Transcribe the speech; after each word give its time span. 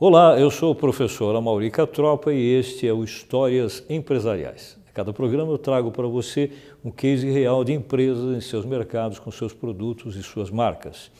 Olá, 0.00 0.38
eu 0.38 0.48
sou 0.48 0.70
o 0.70 0.76
professor 0.76 1.34
Amauri 1.34 1.72
Catropa 1.72 2.32
e 2.32 2.54
este 2.54 2.86
é 2.86 2.92
o 2.92 3.02
Histórias 3.02 3.82
Empresariais. 3.90 4.78
A 4.88 4.92
cada 4.92 5.12
programa 5.12 5.50
eu 5.50 5.58
trago 5.58 5.90
para 5.90 6.06
você 6.06 6.52
um 6.84 6.90
case 6.92 7.28
real 7.28 7.64
de 7.64 7.72
empresas 7.72 8.36
em 8.36 8.40
seus 8.40 8.64
mercados 8.64 9.18
com 9.18 9.28
seus 9.32 9.52
produtos 9.52 10.14
e 10.14 10.22
suas 10.22 10.52
marcas. 10.52 11.10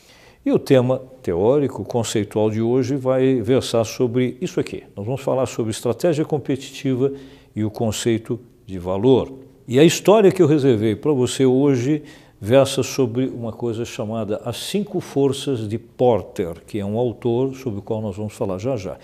E 0.46 0.52
o 0.52 0.60
tema 0.60 1.02
teórico, 1.24 1.84
conceitual 1.84 2.52
de 2.52 2.62
hoje 2.62 2.94
vai 2.94 3.40
versar 3.42 3.82
sobre 3.82 4.38
isso 4.40 4.60
aqui. 4.60 4.84
Nós 4.94 5.04
vamos 5.04 5.22
falar 5.22 5.46
sobre 5.46 5.72
estratégia 5.72 6.24
competitiva 6.24 7.12
e 7.56 7.64
o 7.64 7.72
conceito 7.72 8.38
de 8.64 8.78
valor. 8.78 9.40
E 9.66 9.80
a 9.80 9.82
história 9.82 10.30
que 10.30 10.40
eu 10.40 10.46
reservei 10.46 10.94
para 10.94 11.10
você 11.10 11.44
hoje 11.44 12.04
versa 12.40 12.82
sobre 12.82 13.26
uma 13.26 13.52
coisa 13.52 13.84
chamada 13.84 14.40
As 14.44 14.56
Cinco 14.56 15.00
Forças 15.00 15.68
de 15.68 15.78
Porter, 15.78 16.62
que 16.66 16.78
é 16.78 16.84
um 16.84 16.96
autor 16.96 17.54
sobre 17.56 17.80
o 17.80 17.82
qual 17.82 18.00
nós 18.00 18.16
vamos 18.16 18.34
falar 18.34 18.58
já 18.58 18.76
já. 18.76 18.96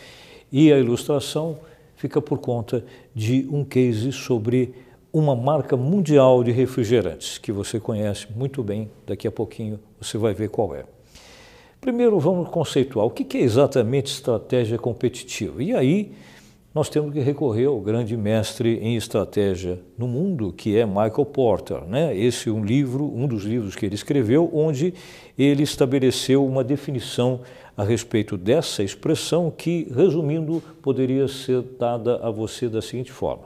E 0.53 0.73
a 0.73 0.79
ilustração 0.79 1.59
fica 1.97 2.23
por 2.23 2.39
conta 2.39 2.85
de 3.15 3.49
um 3.51 3.65
case 3.65 4.13
sobre 4.13 4.75
uma 5.13 5.35
marca 5.35 5.77
mundial 5.77 6.43
de 6.45 6.51
refrigerantes, 6.51 7.39
que 7.39 7.53
você 7.53 7.79
conhece 7.79 8.27
muito 8.35 8.63
bem, 8.63 8.91
daqui 9.07 9.27
a 9.27 9.33
pouquinho 9.33 9.79
você 10.01 10.19
vai 10.19 10.35
ver 10.35 10.49
qual 10.49 10.75
é. 10.75 10.85
Primeiro 11.81 12.19
vamos 12.19 12.49
conceituar 12.49 13.07
o 13.07 13.11
que 13.11 13.37
é 13.37 13.41
exatamente 13.41 14.13
estratégia 14.13 14.79
competitiva. 14.79 15.63
E 15.63 15.75
aí 15.75 16.13
nós 16.75 16.89
temos 16.89 17.13
que 17.13 17.21
recorrer 17.21 17.67
ao 17.67 17.81
grande 17.81 18.17
mestre 18.17 18.81
em 18.83 18.97
estratégia 18.97 19.81
no 19.97 20.09
mundo, 20.09 20.53
que 20.53 20.77
é 20.77 20.85
Michael 20.85 21.25
Porter. 21.27 21.85
Né? 21.85 22.17
Esse 22.17 22.49
é 22.49 22.53
um 22.53 22.65
livro, 22.65 23.05
um 23.05 23.29
dos 23.29 23.45
livros 23.45 23.77
que 23.77 23.87
ele 23.87 23.95
escreveu, 23.95 24.51
onde 24.53 24.93
ele 25.39 25.63
estabeleceu 25.63 26.45
uma 26.45 26.65
definição 26.65 27.43
a 27.77 27.85
respeito 27.85 28.37
dessa 28.37 28.83
expressão 28.83 29.53
que, 29.57 29.87
resumindo, 29.95 30.61
poderia 30.83 31.29
ser 31.29 31.63
dada 31.79 32.17
a 32.17 32.31
você 32.31 32.69
da 32.69 32.83
seguinte 32.83 33.13
forma. 33.13 33.45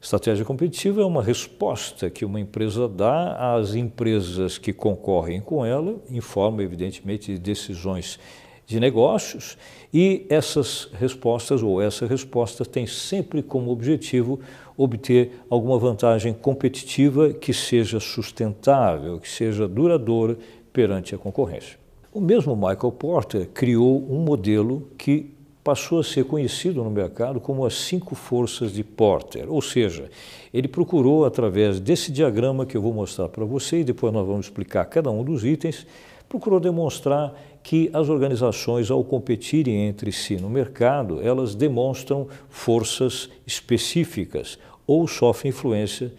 Estratégia 0.00 0.44
competitiva 0.44 1.00
é 1.00 1.04
uma 1.04 1.22
resposta 1.22 2.10
que 2.10 2.24
uma 2.24 2.40
empresa 2.40 2.88
dá 2.88 3.54
às 3.54 3.76
empresas 3.76 4.58
que 4.58 4.72
concorrem 4.72 5.40
com 5.40 5.64
ela, 5.64 5.94
em 6.10 6.20
forma, 6.20 6.60
evidentemente, 6.60 7.32
de 7.32 7.38
decisões 7.38 8.18
de 8.66 8.80
negócios 8.80 9.56
e 9.92 10.24
essas 10.28 10.88
respostas 10.92 11.62
ou 11.62 11.80
essa 11.82 12.06
resposta 12.06 12.64
tem 12.64 12.86
sempre 12.86 13.42
como 13.42 13.70
objetivo 13.70 14.40
obter 14.76 15.40
alguma 15.50 15.78
vantagem 15.78 16.32
competitiva 16.32 17.32
que 17.32 17.52
seja 17.52 18.00
sustentável, 18.00 19.18
que 19.18 19.28
seja 19.28 19.68
duradoura 19.68 20.38
perante 20.72 21.14
a 21.14 21.18
concorrência. 21.18 21.78
O 22.12 22.20
mesmo 22.20 22.54
Michael 22.56 22.92
Porter 22.92 23.48
criou 23.52 24.06
um 24.10 24.20
modelo 24.20 24.88
que 24.96 25.30
passou 25.62 26.00
a 26.00 26.04
ser 26.04 26.24
conhecido 26.24 26.82
no 26.82 26.90
mercado 26.90 27.40
como 27.40 27.64
as 27.64 27.74
cinco 27.74 28.14
forças 28.14 28.72
de 28.72 28.82
Porter, 28.82 29.50
ou 29.50 29.62
seja, 29.62 30.10
ele 30.52 30.66
procurou 30.66 31.24
através 31.24 31.78
desse 31.78 32.10
diagrama 32.10 32.66
que 32.66 32.76
eu 32.76 32.82
vou 32.82 32.92
mostrar 32.92 33.28
para 33.28 33.44
você 33.44 33.80
e 33.80 33.84
depois 33.84 34.12
nós 34.12 34.26
vamos 34.26 34.46
explicar 34.46 34.84
cada 34.86 35.10
um 35.10 35.22
dos 35.22 35.44
itens, 35.44 35.86
procurou 36.28 36.58
demonstrar 36.58 37.32
que 37.62 37.90
as 37.92 38.08
organizações, 38.08 38.90
ao 38.90 39.04
competirem 39.04 39.86
entre 39.86 40.10
si 40.10 40.36
no 40.36 40.50
mercado, 40.50 41.20
elas 41.22 41.54
demonstram 41.54 42.28
forças 42.48 43.30
específicas 43.46 44.58
ou 44.86 45.06
sofrem 45.06 45.50
influência, 45.50 46.12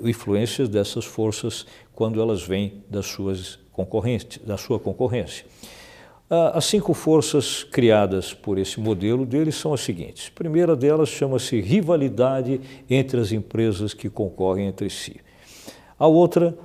influências 0.00 0.68
dessas 0.68 1.04
forças 1.04 1.66
quando 1.94 2.20
elas 2.20 2.42
vêm 2.42 2.84
das 2.88 3.06
suas 3.06 3.58
concorrentes, 3.72 4.38
da 4.44 4.56
sua 4.56 4.78
concorrência. 4.78 5.44
As 6.54 6.66
cinco 6.66 6.94
forças 6.94 7.64
criadas 7.64 8.32
por 8.32 8.56
esse 8.56 8.78
modelo 8.78 9.26
deles 9.26 9.56
são 9.56 9.74
as 9.74 9.80
seguintes. 9.80 10.30
A 10.32 10.38
primeira 10.38 10.76
delas 10.76 11.08
chama-se 11.08 11.60
rivalidade 11.60 12.60
entre 12.88 13.18
as 13.20 13.32
empresas 13.32 13.92
que 13.92 14.08
concorrem 14.08 14.68
entre 14.68 14.88
si. 14.88 15.16
A 15.98 16.06
outra 16.06 16.56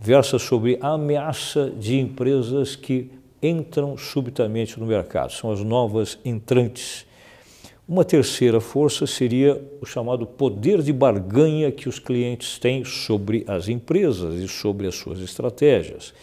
versa 0.00 0.38
sobre 0.38 0.78
a 0.80 0.92
ameaça 0.92 1.70
de 1.70 1.98
empresas 1.98 2.76
que 2.76 3.10
entram 3.42 3.96
subitamente 3.96 4.78
no 4.78 4.86
mercado, 4.86 5.32
são 5.32 5.50
as 5.50 5.60
novas 5.60 6.18
entrantes. 6.24 7.06
Uma 7.88 8.04
terceira 8.04 8.60
força 8.60 9.06
seria 9.06 9.60
o 9.80 9.86
chamado 9.86 10.24
poder 10.26 10.80
de 10.80 10.92
barganha 10.92 11.72
que 11.72 11.88
os 11.88 11.98
clientes 11.98 12.58
têm 12.58 12.84
sobre 12.84 13.44
as 13.48 13.68
empresas 13.68 14.34
e 14.36 14.46
sobre 14.46 14.86
as 14.86 14.94
suas 14.94 15.18
estratégias. 15.18 16.14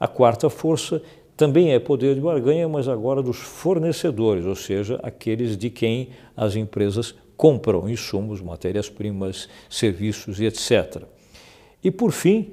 A 0.00 0.08
quarta 0.08 0.48
força 0.48 1.02
também 1.36 1.74
é 1.74 1.78
poder 1.78 2.14
de 2.14 2.20
barganha, 2.20 2.66
mas 2.66 2.88
agora 2.88 3.22
dos 3.22 3.36
fornecedores, 3.36 4.46
ou 4.46 4.54
seja, 4.54 4.98
aqueles 5.02 5.56
de 5.56 5.68
quem 5.68 6.08
as 6.34 6.56
empresas 6.56 7.14
compram 7.36 7.88
insumos, 7.88 8.40
matérias-primas, 8.40 9.48
serviços 9.68 10.40
e 10.40 10.46
etc. 10.46 11.02
E 11.84 11.90
por 11.90 12.10
fim, 12.10 12.52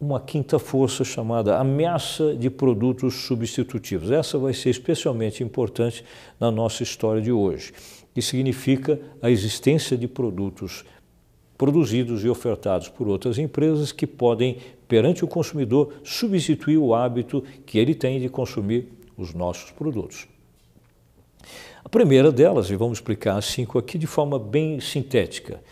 uma 0.00 0.18
quinta 0.18 0.58
força 0.58 1.04
chamada 1.04 1.58
ameaça 1.58 2.34
de 2.34 2.48
produtos 2.48 3.14
substitutivos. 3.26 4.10
Essa 4.10 4.38
vai 4.38 4.54
ser 4.54 4.70
especialmente 4.70 5.44
importante 5.44 6.02
na 6.40 6.50
nossa 6.50 6.82
história 6.82 7.20
de 7.20 7.30
hoje, 7.30 7.74
que 8.14 8.22
significa 8.22 8.98
a 9.20 9.30
existência 9.30 9.98
de 9.98 10.08
produtos 10.08 10.84
produzidos 11.58 12.24
e 12.24 12.28
ofertados 12.30 12.88
por 12.88 13.06
outras 13.06 13.36
empresas 13.36 13.92
que 13.92 14.06
podem, 14.06 14.56
perante 14.88 15.22
o 15.22 15.28
consumidor, 15.28 15.92
substituir 16.02 16.78
o 16.78 16.94
hábito 16.94 17.44
que 17.66 17.78
ele 17.78 17.94
tem 17.94 18.18
de 18.18 18.30
consumir 18.30 18.88
os 19.18 19.34
nossos 19.34 19.70
produtos. 19.70 20.26
A 21.84 21.88
primeira 21.90 22.32
delas, 22.32 22.70
e 22.70 22.76
vamos 22.76 22.96
explicar 22.96 23.36
as 23.36 23.44
cinco 23.44 23.78
aqui 23.78 23.98
de 23.98 24.06
forma 24.06 24.38
bem 24.38 24.80
sintética, 24.80 25.62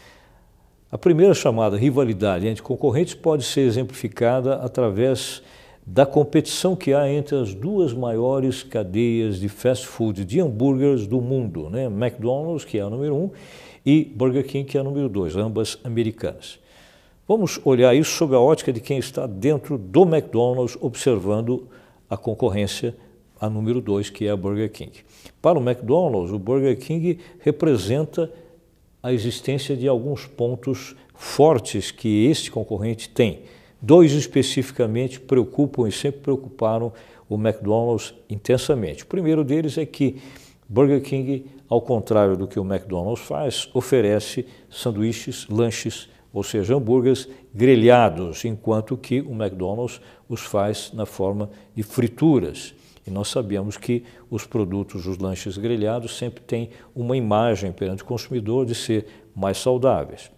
a 0.90 0.96
primeira 0.96 1.34
chamada 1.34 1.76
rivalidade 1.76 2.46
entre 2.46 2.62
concorrentes 2.62 3.14
pode 3.14 3.44
ser 3.44 3.60
exemplificada 3.60 4.54
através 4.54 5.42
da 5.86 6.06
competição 6.06 6.74
que 6.74 6.94
há 6.94 7.10
entre 7.10 7.36
as 7.36 7.54
duas 7.54 7.92
maiores 7.92 8.62
cadeias 8.62 9.38
de 9.38 9.48
fast 9.48 9.86
food 9.86 10.24
de 10.24 10.40
hambúrgueres 10.40 11.06
do 11.06 11.20
mundo, 11.20 11.68
né? 11.68 11.84
McDonald's, 11.86 12.64
que 12.64 12.78
é 12.78 12.82
a 12.82 12.90
número 12.90 13.14
um, 13.14 13.30
e 13.84 14.04
Burger 14.04 14.46
King, 14.46 14.64
que 14.64 14.76
é 14.76 14.80
a 14.80 14.84
número 14.84 15.08
dois, 15.08 15.36
ambas 15.36 15.78
americanas. 15.84 16.58
Vamos 17.26 17.60
olhar 17.64 17.94
isso 17.94 18.12
sob 18.12 18.34
a 18.34 18.40
ótica 18.40 18.72
de 18.72 18.80
quem 18.80 18.98
está 18.98 19.26
dentro 19.26 19.76
do 19.76 20.02
McDonald's 20.02 20.76
observando 20.80 21.68
a 22.08 22.16
concorrência, 22.16 22.96
a 23.38 23.48
número 23.50 23.80
dois, 23.82 24.08
que 24.08 24.26
é 24.26 24.30
a 24.30 24.36
Burger 24.36 24.70
King. 24.70 24.92
Para 25.40 25.58
o 25.58 25.62
McDonald's, 25.62 26.32
o 26.32 26.38
Burger 26.38 26.78
King 26.78 27.18
representa 27.40 28.30
a 29.08 29.12
existência 29.12 29.74
de 29.74 29.88
alguns 29.88 30.26
pontos 30.26 30.94
fortes 31.14 31.90
que 31.90 32.26
este 32.26 32.50
concorrente 32.50 33.08
tem. 33.08 33.40
Dois 33.80 34.12
especificamente 34.12 35.18
preocupam 35.18 35.88
e 35.88 35.92
sempre 35.92 36.20
preocuparam 36.20 36.92
o 37.26 37.36
McDonald's 37.36 38.12
intensamente. 38.28 39.04
O 39.04 39.06
primeiro 39.06 39.42
deles 39.42 39.78
é 39.78 39.86
que 39.86 40.16
Burger 40.68 41.00
King, 41.00 41.46
ao 41.70 41.80
contrário 41.80 42.36
do 42.36 42.46
que 42.46 42.60
o 42.60 42.64
McDonald's 42.64 43.24
faz, 43.24 43.70
oferece 43.72 44.46
sanduíches, 44.68 45.46
lanches, 45.48 46.10
ou 46.30 46.42
seja, 46.42 46.76
hambúrgueres 46.76 47.26
grelhados, 47.54 48.44
enquanto 48.44 48.94
que 48.94 49.22
o 49.22 49.32
McDonald's 49.32 50.02
os 50.28 50.42
faz 50.42 50.92
na 50.92 51.06
forma 51.06 51.48
de 51.74 51.82
frituras. 51.82 52.74
E 53.08 53.10
nós 53.10 53.28
sabemos 53.28 53.78
que 53.78 54.04
os 54.30 54.44
produtos, 54.44 55.06
os 55.06 55.16
lanches 55.16 55.56
grelhados, 55.56 56.18
sempre 56.18 56.44
têm 56.44 56.68
uma 56.94 57.16
imagem 57.16 57.72
perante 57.72 58.02
o 58.02 58.06
consumidor 58.06 58.66
de 58.66 58.74
ser 58.74 59.06
mais 59.34 59.56
saudáveis. 59.56 60.30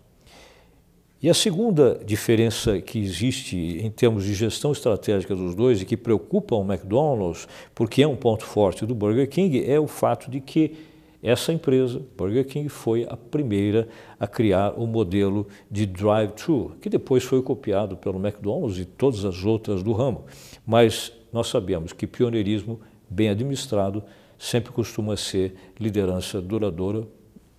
E 1.20 1.28
a 1.28 1.34
segunda 1.34 2.00
diferença 2.06 2.80
que 2.80 3.00
existe 3.00 3.56
em 3.56 3.90
termos 3.90 4.24
de 4.24 4.34
gestão 4.34 4.70
estratégica 4.70 5.34
dos 5.34 5.54
dois 5.54 5.82
e 5.82 5.84
que 5.84 5.96
preocupa 5.96 6.54
o 6.54 6.62
McDonald's, 6.62 7.48
porque 7.74 8.02
é 8.04 8.06
um 8.06 8.16
ponto 8.16 8.44
forte 8.44 8.86
do 8.86 8.94
Burger 8.94 9.28
King, 9.28 9.68
é 9.68 9.78
o 9.78 9.88
fato 9.88 10.30
de 10.30 10.40
que 10.40 10.76
essa 11.20 11.52
empresa, 11.52 12.00
Burger 12.16 12.46
King, 12.46 12.68
foi 12.68 13.04
a 13.10 13.16
primeira 13.16 13.88
a 14.18 14.28
criar 14.28 14.74
o 14.78 14.86
modelo 14.86 15.46
de 15.68 15.84
drive-thru, 15.86 16.76
que 16.80 16.88
depois 16.88 17.24
foi 17.24 17.42
copiado 17.42 17.96
pelo 17.96 18.24
McDonald's 18.24 18.78
e 18.78 18.84
todas 18.84 19.24
as 19.24 19.44
outras 19.44 19.82
do 19.82 19.92
ramo. 19.92 20.24
Mas 20.64 21.12
nós 21.32 21.48
sabemos 21.48 21.92
que 21.92 22.06
pioneirismo 22.06 22.80
bem 23.08 23.28
administrado 23.28 24.02
sempre 24.38 24.72
costuma 24.72 25.16
ser 25.16 25.54
liderança 25.78 26.40
duradoura, 26.40 27.06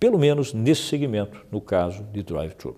pelo 0.00 0.18
menos 0.18 0.52
nesse 0.52 0.82
segmento, 0.82 1.44
no 1.50 1.60
caso 1.60 2.02
de 2.12 2.22
drive-thru. 2.22 2.76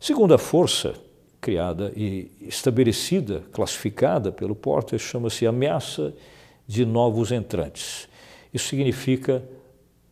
Segunda 0.00 0.36
força 0.36 0.94
criada 1.40 1.92
e 1.96 2.30
estabelecida, 2.40 3.44
classificada 3.52 4.32
pelo 4.32 4.54
Porter, 4.54 4.98
chama-se 4.98 5.46
ameaça 5.46 6.12
de 6.66 6.84
novos 6.84 7.30
entrantes. 7.30 8.08
Isso 8.52 8.68
significa 8.68 9.42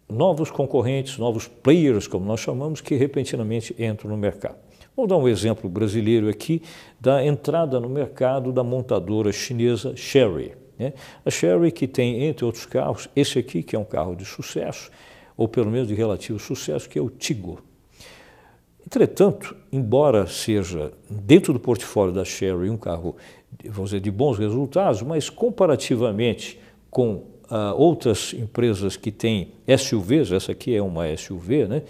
novos 0.08 0.50
concorrentes, 0.50 1.18
novos 1.18 1.48
players, 1.48 2.06
como 2.06 2.24
nós 2.24 2.40
chamamos, 2.40 2.80
que 2.80 2.94
repentinamente 2.94 3.74
entram 3.78 4.10
no 4.10 4.16
mercado. 4.16 4.65
Vou 4.96 5.06
dar 5.06 5.18
um 5.18 5.28
exemplo 5.28 5.68
brasileiro 5.68 6.26
aqui 6.26 6.62
da 6.98 7.22
entrada 7.22 7.78
no 7.78 7.88
mercado 7.88 8.50
da 8.50 8.64
montadora 8.64 9.30
chinesa 9.30 9.94
Chery. 9.94 10.54
Né? 10.78 10.94
A 11.22 11.30
Sherry 11.30 11.70
que 11.70 11.86
tem, 11.86 12.24
entre 12.24 12.46
outros 12.46 12.64
carros, 12.64 13.06
esse 13.14 13.38
aqui 13.38 13.62
que 13.62 13.76
é 13.76 13.78
um 13.78 13.84
carro 13.84 14.16
de 14.16 14.24
sucesso, 14.24 14.90
ou 15.36 15.46
pelo 15.46 15.70
menos 15.70 15.86
de 15.86 15.94
relativo 15.94 16.38
sucesso, 16.38 16.88
que 16.88 16.98
é 16.98 17.02
o 17.02 17.10
Tigo. 17.10 17.60
Entretanto, 18.86 19.54
embora 19.70 20.26
seja 20.26 20.92
dentro 21.10 21.52
do 21.52 21.60
portfólio 21.60 22.14
da 22.14 22.24
Sherry 22.24 22.70
um 22.70 22.78
carro, 22.78 23.16
vamos 23.66 23.90
dizer, 23.90 24.00
de 24.00 24.10
bons 24.10 24.38
resultados, 24.38 25.02
mas 25.02 25.28
comparativamente 25.28 26.58
com 26.88 27.16
uh, 27.50 27.74
outras 27.76 28.32
empresas 28.32 28.96
que 28.96 29.10
têm 29.10 29.52
SUVs, 29.76 30.32
essa 30.32 30.52
aqui 30.52 30.74
é 30.74 30.80
uma 30.80 31.14
SUV, 31.14 31.66
né? 31.66 31.82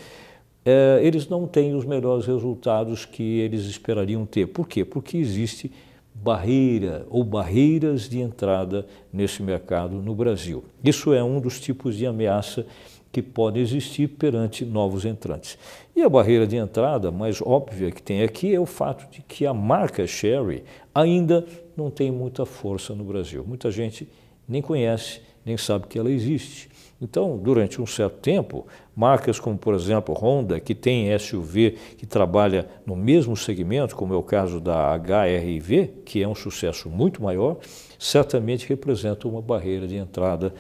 Uh, 0.67 0.99
eles 1.01 1.29
não 1.29 1.47
têm 1.47 1.77
os 1.77 1.85
melhores 1.85 2.27
resultados 2.27 3.05
que 3.05 3.39
eles 3.39 3.67
esperariam 3.67 4.27
ter. 4.27 4.49
Por 4.49 4.67
quê? 4.67 4.85
Porque 4.85 5.17
existe 5.17 5.71
barreira 6.13 7.07
ou 7.09 7.23
barreiras 7.23 8.09
de 8.09 8.21
entrada 8.21 8.85
nesse 9.13 9.45
mercado 9.45 10.03
no 10.03 10.13
Brasil. 10.13 10.65
Isso 10.83 11.13
é 11.13 11.23
um 11.23 11.39
dos 11.39 11.61
tipos 11.61 11.95
de 11.95 12.05
ameaça 12.05 12.67
que 13.13 13.23
pode 13.23 13.61
existir 13.61 14.09
perante 14.09 14.65
novos 14.65 15.05
entrantes. 15.05 15.57
E 15.95 16.03
a 16.03 16.09
barreira 16.09 16.47
de 16.47 16.57
entrada 16.57 17.11
mais 17.13 17.41
óbvia 17.41 17.91
que 17.93 18.03
tem 18.03 18.23
aqui 18.23 18.53
é 18.53 18.61
o 18.61 18.67
fato 18.67 19.09
de 19.11 19.23
que 19.23 19.47
a 19.47 19.55
marca 19.55 20.05
Sherry 20.07 20.65
ainda 20.93 21.47
não 21.77 21.91
tem 21.91 22.11
muita 22.11 22.45
força 22.45 22.95
no 22.95 23.05
Brasil. 23.05 23.45
Muita 23.47 23.71
gente 23.71 24.09
nem 24.49 24.61
conhece, 24.61 25.21
nem 25.45 25.57
sabe 25.57 25.87
que 25.87 25.99
ela 25.99 26.11
existe. 26.11 26.69
Então, 27.01 27.37
durante 27.37 27.81
um 27.81 27.87
certo 27.87 28.19
tempo, 28.21 28.67
marcas 28.95 29.39
como, 29.39 29.59
por 29.59 29.75
exemplo, 29.75 30.15
Honda, 30.15 30.59
que 30.59 30.75
tem 30.75 31.17
SUV 31.19 31.77
que 31.99 32.07
trabalha 32.07 32.67
no 32.87 32.97
mesmo 32.97 33.37
segmento, 33.37 33.95
como 33.95 34.15
é 34.15 34.17
o 34.17 34.23
caso 34.23 34.61
da 34.61 34.95
HRV, 34.97 35.89
que 36.07 36.23
é 36.23 36.29
um 36.29 36.35
sucesso 36.35 36.89
muito 36.89 37.23
maior, 37.23 37.59
certamente 37.99 38.67
representam 38.67 39.31
uma 39.31 39.43
barreira 39.43 39.87
de 39.87 39.97
entrada, 39.97 40.55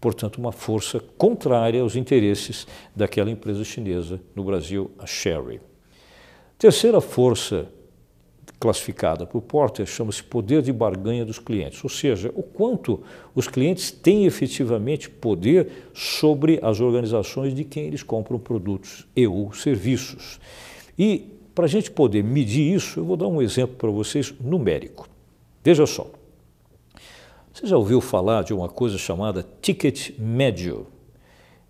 portanto, 0.00 0.38
uma 0.38 0.52
força 0.52 1.00
contrária 1.18 1.82
aos 1.82 1.96
interesses 1.96 2.66
daquela 2.96 3.30
empresa 3.30 3.62
chinesa 3.62 4.18
no 4.34 4.42
Brasil, 4.42 4.90
a 4.98 5.06
Sherry. 5.06 5.60
Terceira 6.58 7.00
força 7.00 7.68
classificada 8.58 9.26
por 9.26 9.42
Porter 9.42 9.86
chama-se 9.86 10.22
poder 10.22 10.62
de 10.62 10.72
barganha 10.72 11.24
dos 11.24 11.38
clientes, 11.38 11.82
ou 11.84 11.90
seja, 11.90 12.32
o 12.34 12.42
quanto 12.42 13.02
os 13.34 13.46
clientes 13.46 13.90
têm 13.90 14.24
efetivamente 14.24 15.10
poder 15.10 15.70
sobre 15.92 16.58
as 16.62 16.80
organizações 16.80 17.54
de 17.54 17.64
quem 17.64 17.86
eles 17.86 18.02
compram 18.02 18.38
produtos 18.38 19.06
e 19.14 19.26
ou 19.26 19.52
serviços. 19.52 20.40
E 20.98 21.30
para 21.54 21.66
a 21.66 21.68
gente 21.68 21.90
poder 21.90 22.24
medir 22.24 22.74
isso, 22.74 23.00
eu 23.00 23.04
vou 23.04 23.16
dar 23.16 23.28
um 23.28 23.40
exemplo 23.40 23.76
para 23.76 23.90
vocês 23.90 24.34
numérico. 24.40 25.08
Veja 25.62 25.86
só. 25.86 26.10
Você 27.52 27.68
já 27.68 27.76
ouviu 27.76 28.00
falar 28.00 28.42
de 28.42 28.52
uma 28.52 28.68
coisa 28.68 28.98
chamada 28.98 29.46
ticket 29.62 30.10
médio? 30.18 30.88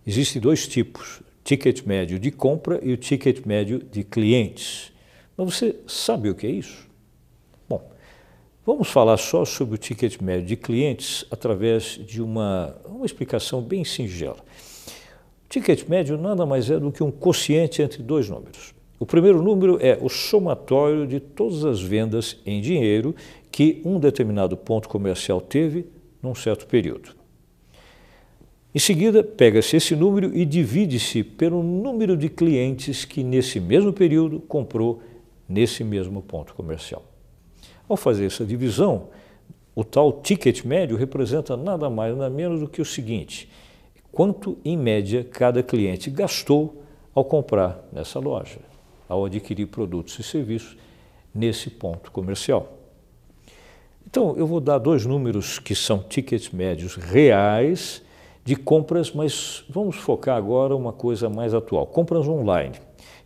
Existem 0.06 0.40
dois 0.40 0.66
tipos, 0.66 1.20
ticket 1.44 1.84
médio 1.84 2.18
de 2.18 2.30
compra 2.30 2.80
e 2.82 2.92
o 2.92 2.96
ticket 2.96 3.44
médio 3.44 3.80
de 3.80 4.02
clientes. 4.02 4.93
Mas 5.36 5.54
você 5.54 5.76
sabe 5.86 6.30
o 6.30 6.34
que 6.34 6.46
é 6.46 6.50
isso? 6.50 6.88
Bom, 7.68 7.82
vamos 8.64 8.88
falar 8.88 9.16
só 9.16 9.44
sobre 9.44 9.74
o 9.74 9.78
ticket 9.78 10.20
médio 10.20 10.46
de 10.46 10.56
clientes 10.56 11.24
através 11.30 11.98
de 12.06 12.22
uma, 12.22 12.76
uma 12.86 13.06
explicação 13.06 13.60
bem 13.60 13.84
singela. 13.84 14.38
O 15.44 15.48
ticket 15.48 15.88
médio 15.88 16.16
nada 16.16 16.46
mais 16.46 16.70
é 16.70 16.78
do 16.78 16.92
que 16.92 17.02
um 17.02 17.10
quociente 17.10 17.82
entre 17.82 18.02
dois 18.02 18.28
números. 18.28 18.74
O 18.98 19.06
primeiro 19.06 19.42
número 19.42 19.78
é 19.80 19.98
o 20.00 20.08
somatório 20.08 21.06
de 21.06 21.18
todas 21.18 21.64
as 21.64 21.80
vendas 21.80 22.38
em 22.46 22.60
dinheiro 22.60 23.14
que 23.50 23.82
um 23.84 23.98
determinado 23.98 24.56
ponto 24.56 24.88
comercial 24.88 25.40
teve 25.40 25.86
num 26.22 26.34
certo 26.34 26.66
período. 26.66 27.10
Em 28.74 28.78
seguida, 28.78 29.22
pega-se 29.22 29.76
esse 29.76 29.94
número 29.94 30.36
e 30.36 30.44
divide-se 30.44 31.22
pelo 31.22 31.62
número 31.62 32.16
de 32.16 32.28
clientes 32.28 33.04
que 33.04 33.22
nesse 33.22 33.60
mesmo 33.60 33.92
período 33.92 34.40
comprou 34.40 35.00
nesse 35.48 35.84
mesmo 35.84 36.22
ponto 36.22 36.54
comercial. 36.54 37.02
Ao 37.88 37.96
fazer 37.96 38.26
essa 38.26 38.44
divisão, 38.44 39.08
o 39.74 39.84
tal 39.84 40.20
ticket 40.22 40.64
médio 40.64 40.96
representa 40.96 41.56
nada 41.56 41.90
mais 41.90 42.16
nada 42.16 42.30
menos 42.30 42.60
do 42.60 42.68
que 42.68 42.80
o 42.80 42.84
seguinte: 42.84 43.48
quanto 44.12 44.56
em 44.64 44.76
média 44.76 45.24
cada 45.24 45.62
cliente 45.62 46.10
gastou 46.10 46.82
ao 47.14 47.24
comprar 47.24 47.86
nessa 47.92 48.18
loja, 48.18 48.58
ao 49.08 49.24
adquirir 49.24 49.66
produtos 49.66 50.18
e 50.18 50.22
serviços 50.22 50.76
nesse 51.34 51.70
ponto 51.70 52.10
comercial. 52.10 52.78
Então, 54.06 54.36
eu 54.36 54.46
vou 54.46 54.60
dar 54.60 54.78
dois 54.78 55.04
números 55.04 55.58
que 55.58 55.74
são 55.74 55.98
tickets 55.98 56.50
médios 56.50 56.94
reais 56.94 58.02
de 58.44 58.54
compras, 58.54 59.10
mas 59.12 59.64
vamos 59.68 59.96
focar 59.96 60.36
agora 60.36 60.76
uma 60.76 60.92
coisa 60.92 61.28
mais 61.28 61.52
atual: 61.52 61.86
compras 61.86 62.28
online. 62.28 62.76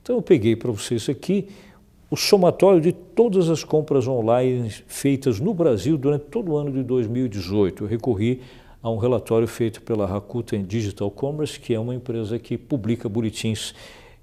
Então, 0.02 0.16
eu 0.16 0.22
peguei 0.22 0.56
para 0.56 0.70
vocês 0.70 1.08
aqui 1.08 1.48
o 2.10 2.16
somatório 2.16 2.80
de 2.80 2.92
todas 2.92 3.50
as 3.50 3.62
compras 3.62 4.08
online 4.08 4.70
feitas 4.86 5.38
no 5.38 5.52
Brasil 5.52 5.98
durante 5.98 6.24
todo 6.26 6.52
o 6.52 6.56
ano 6.56 6.72
de 6.72 6.82
2018. 6.82 7.84
Eu 7.84 7.88
recorri 7.88 8.40
a 8.82 8.88
um 8.88 8.96
relatório 8.96 9.46
feito 9.46 9.82
pela 9.82 10.06
Rakuten 10.06 10.64
Digital 10.64 11.10
Commerce, 11.10 11.60
que 11.60 11.74
é 11.74 11.78
uma 11.78 11.94
empresa 11.94 12.38
que 12.38 12.56
publica 12.56 13.08
boletins 13.08 13.74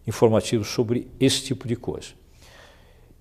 informativos 0.08 0.68
sobre 0.70 1.08
esse 1.20 1.44
tipo 1.44 1.68
de 1.68 1.76
coisa. 1.76 2.14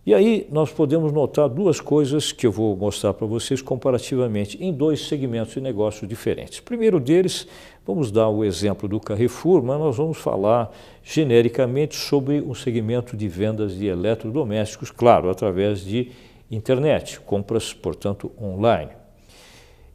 E 0.06 0.12
aí 0.12 0.46
nós 0.52 0.70
podemos 0.70 1.10
notar 1.12 1.48
duas 1.48 1.80
coisas 1.80 2.30
que 2.30 2.46
eu 2.46 2.52
vou 2.52 2.76
mostrar 2.76 3.14
para 3.14 3.26
vocês 3.26 3.62
comparativamente 3.62 4.62
em 4.62 4.70
dois 4.70 5.08
segmentos 5.08 5.54
de 5.54 5.62
negócio 5.62 6.06
diferentes. 6.06 6.60
primeiro 6.60 7.00
deles, 7.00 7.46
vamos 7.86 8.10
dar 8.10 8.28
o 8.28 8.44
exemplo 8.44 8.86
do 8.86 9.00
Carrefour, 9.00 9.62
mas 9.62 9.78
nós 9.78 9.96
vamos 9.96 10.18
falar 10.18 10.70
genericamente 11.02 11.96
sobre 11.96 12.42
um 12.42 12.52
segmento 12.52 13.16
de 13.16 13.26
vendas 13.28 13.78
de 13.78 13.86
eletrodomésticos, 13.86 14.90
claro, 14.90 15.30
através 15.30 15.82
de 15.82 16.10
internet, 16.50 17.18
compras, 17.20 17.72
portanto, 17.72 18.30
online. 18.38 18.90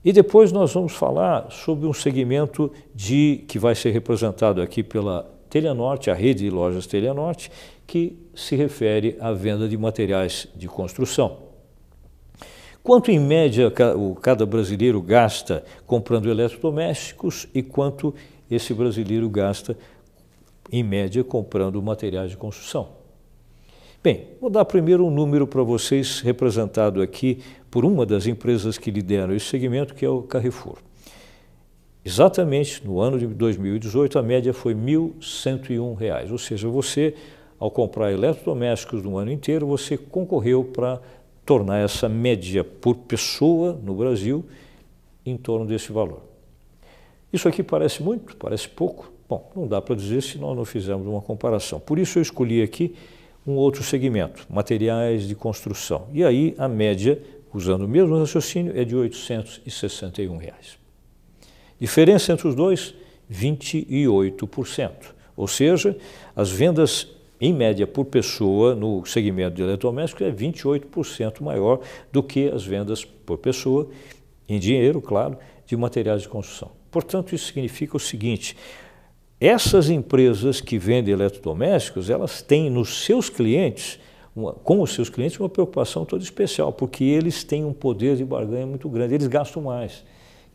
E 0.04 0.12
depois 0.12 0.52
nós 0.52 0.74
vamos 0.74 0.94
falar 0.94 1.52
sobre 1.52 1.86
um 1.86 1.94
segmento 1.94 2.72
de 2.96 3.44
que 3.48 3.60
vai 3.60 3.76
ser 3.76 3.92
representado 3.92 4.60
aqui 4.60 4.82
pela 4.82 5.30
Telenorte, 5.52 6.10
a 6.10 6.14
rede 6.14 6.46
de 6.46 6.50
lojas 6.50 6.88
Telenorte, 6.88 7.52
que 7.90 8.20
se 8.36 8.56
refere 8.56 9.18
à 9.20 9.32
venda 9.32 9.68
de 9.68 9.76
materiais 9.76 10.48
de 10.56 10.68
construção. 10.68 11.40
Quanto 12.84 13.10
em 13.10 13.20
média 13.20 13.74
cada 14.22 14.46
brasileiro 14.46 15.02
gasta 15.02 15.64
comprando 15.88 16.30
eletrodomésticos 16.30 17.48
e 17.52 17.64
quanto 17.64 18.14
esse 18.50 18.76
brasileiro 18.76 19.28
gasta 19.28 19.76
em 20.72 20.84
média 20.84 21.24
comprando 21.24 21.82
materiais 21.82 22.30
de 22.30 22.38
construção? 22.38 22.90
Bem, 24.04 24.28
vou 24.40 24.52
dar 24.52 24.66
primeiro 24.66 25.04
um 25.04 25.10
número 25.10 25.48
para 25.48 25.64
vocês 25.64 26.20
representado 26.20 27.02
aqui 27.02 27.40
por 27.72 27.84
uma 27.84 28.06
das 28.06 28.28
empresas 28.28 28.78
que 28.78 28.92
lideram 28.92 29.34
esse 29.34 29.48
segmento, 29.48 29.96
que 29.96 30.06
é 30.06 30.10
o 30.10 30.22
Carrefour. 30.22 30.78
Exatamente 32.06 32.86
no 32.86 33.00
ano 33.00 33.18
de 33.18 33.26
2018 33.26 34.20
a 34.20 34.22
média 34.22 34.54
foi 34.54 34.74
R$ 34.76 34.80
1.101, 34.80 36.32
ou 36.32 36.38
seja, 36.38 36.70
você 36.70 37.16
ao 37.60 37.70
comprar 37.70 38.12
eletrodomésticos 38.12 39.04
no 39.04 39.18
ano 39.18 39.32
inteiro, 39.32 39.68
você 39.68 39.98
concorreu 39.98 40.64
para 40.64 41.02
tornar 41.46 41.80
essa 41.80 42.08
média 42.08 42.64
por 42.64 42.96
pessoa 42.96 43.78
no 43.84 43.96
Brasil 43.96 44.46
em 45.26 45.36
torno 45.36 45.66
desse 45.66 45.92
valor. 45.92 46.22
Isso 47.34 47.48
aqui 47.48 47.62
parece 47.62 48.02
muito, 48.02 48.36
parece 48.38 48.70
pouco. 48.70 49.12
Bom, 49.28 49.52
não 49.56 49.68
dá 49.68 49.82
para 49.82 49.96
dizer 49.96 50.24
se 50.24 50.38
nós 50.38 50.56
não 50.56 50.66
fizermos 50.66 51.06
uma 51.06 51.22
comparação. 51.22 51.80
Por 51.80 52.00
isso 52.00 52.18
eu 52.18 52.22
escolhi 52.22 52.62
aqui 52.62 52.96
um 53.46 53.54
outro 53.54 53.84
segmento, 53.84 54.46
materiais 54.50 55.28
de 55.28 55.36
construção. 55.36 56.08
E 56.14 56.24
aí 56.24 56.56
a 56.58 56.68
média, 56.68 57.22
usando 57.54 57.84
o 57.84 57.88
mesmo 57.88 58.18
raciocínio, 58.18 58.80
é 58.80 58.84
de 58.84 58.96
861 58.96 60.38
reais. 60.38 60.78
Diferença 61.80 62.34
entre 62.34 62.48
os 62.48 62.56
dois, 62.56 62.96
28%. 63.32 64.92
Ou 65.38 65.48
seja, 65.48 65.96
as 66.36 66.50
vendas 66.50 67.08
em 67.40 67.54
média 67.54 67.88
por 67.88 68.06
pessoa 68.06 68.76
no 68.76 69.06
segmento 69.06 69.56
de 69.56 69.62
eletrodomésticos 69.62 70.28
é 70.28 70.32
28% 70.32 71.42
maior 71.42 71.80
do 72.12 72.22
que 72.22 72.50
as 72.50 72.66
vendas 72.66 73.06
por 73.06 73.38
pessoa, 73.38 73.90
em 74.48 74.60
dinheiro, 74.60 75.02
claro, 75.02 75.38
de 75.66 75.78
materiais 75.78 76.24
de 76.24 76.28
construção. 76.28 76.72
Portanto, 76.92 77.34
isso 77.34 77.46
significa 77.46 77.96
o 77.96 78.00
seguinte: 78.00 78.58
essas 79.40 79.90
empresas 79.90 80.60
que 80.60 80.78
vendem 80.78 81.14
eletrodomésticos, 81.14 82.10
elas 82.10 82.42
têm 82.42 82.70
nos 82.70 83.06
seus 83.06 83.30
clientes, 83.30 84.00
uma, 84.36 84.54
com 84.54 84.82
os 84.82 84.92
seus 84.92 85.10
clientes, 85.10 85.40
uma 85.40 85.50
preocupação 85.50 86.04
toda 86.04 86.24
especial, 86.24 86.74
porque 86.74 87.04
eles 87.04 87.44
têm 87.44 87.64
um 87.64 87.74
poder 87.74 88.18
de 88.18 88.26
barganha 88.26 88.66
muito 88.66 88.90
grande, 88.90 89.14
eles 89.14 89.28
gastam 89.28 89.62
mais. 89.62 90.04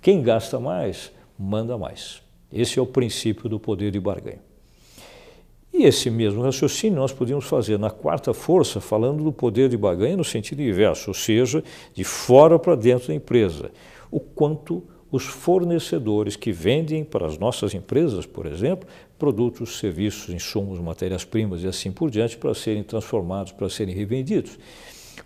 Quem 0.03 0.21
gasta 0.21 0.61
mais, 0.61 1.11
manda 1.39 1.79
mais. 1.79 2.23
Esse 2.53 2.79
é 2.79 2.83
o 2.83 2.87
princípio 2.87 3.49
do 3.49 3.59
poder 3.59 3.91
de 3.91 3.99
barganha. 3.99 4.54
E 5.77 5.83
esse 5.83 6.09
mesmo 6.09 6.41
raciocínio 6.41 7.01
nós 7.01 7.13
podíamos 7.13 7.47
fazer 7.47 7.77
na 7.81 7.91
quarta 7.91 8.33
força, 8.33 8.81
falando 8.81 9.25
do 9.25 9.33
poder 9.33 9.69
de 9.69 9.77
barganha 9.77 10.17
no 10.17 10.23
sentido 10.23 10.63
inverso, 10.63 11.11
ou 11.11 11.15
seja, 11.15 11.65
de 11.93 12.05
fora 12.05 12.61
para 12.61 12.77
dentro 12.77 13.09
da 13.09 13.15
empresa. 13.15 13.73
o 14.09 14.21
quanto 14.21 14.85
os 15.11 15.25
fornecedores 15.25 16.37
que 16.37 16.53
vendem 16.53 17.03
para 17.03 17.27
as 17.27 17.37
nossas 17.37 17.75
empresas, 17.75 18.25
por 18.25 18.47
exemplo, 18.47 18.89
produtos, 19.19 19.79
serviços, 19.79 20.33
insumos, 20.33 20.79
matérias-primas 20.79 21.65
e 21.65 21.67
assim 21.67 21.91
por 21.91 22.09
diante, 22.09 22.37
para 22.37 22.55
serem 22.55 22.85
transformados, 22.85 23.51
para 23.51 23.69
serem 23.69 23.95
revendidos. 23.95 24.57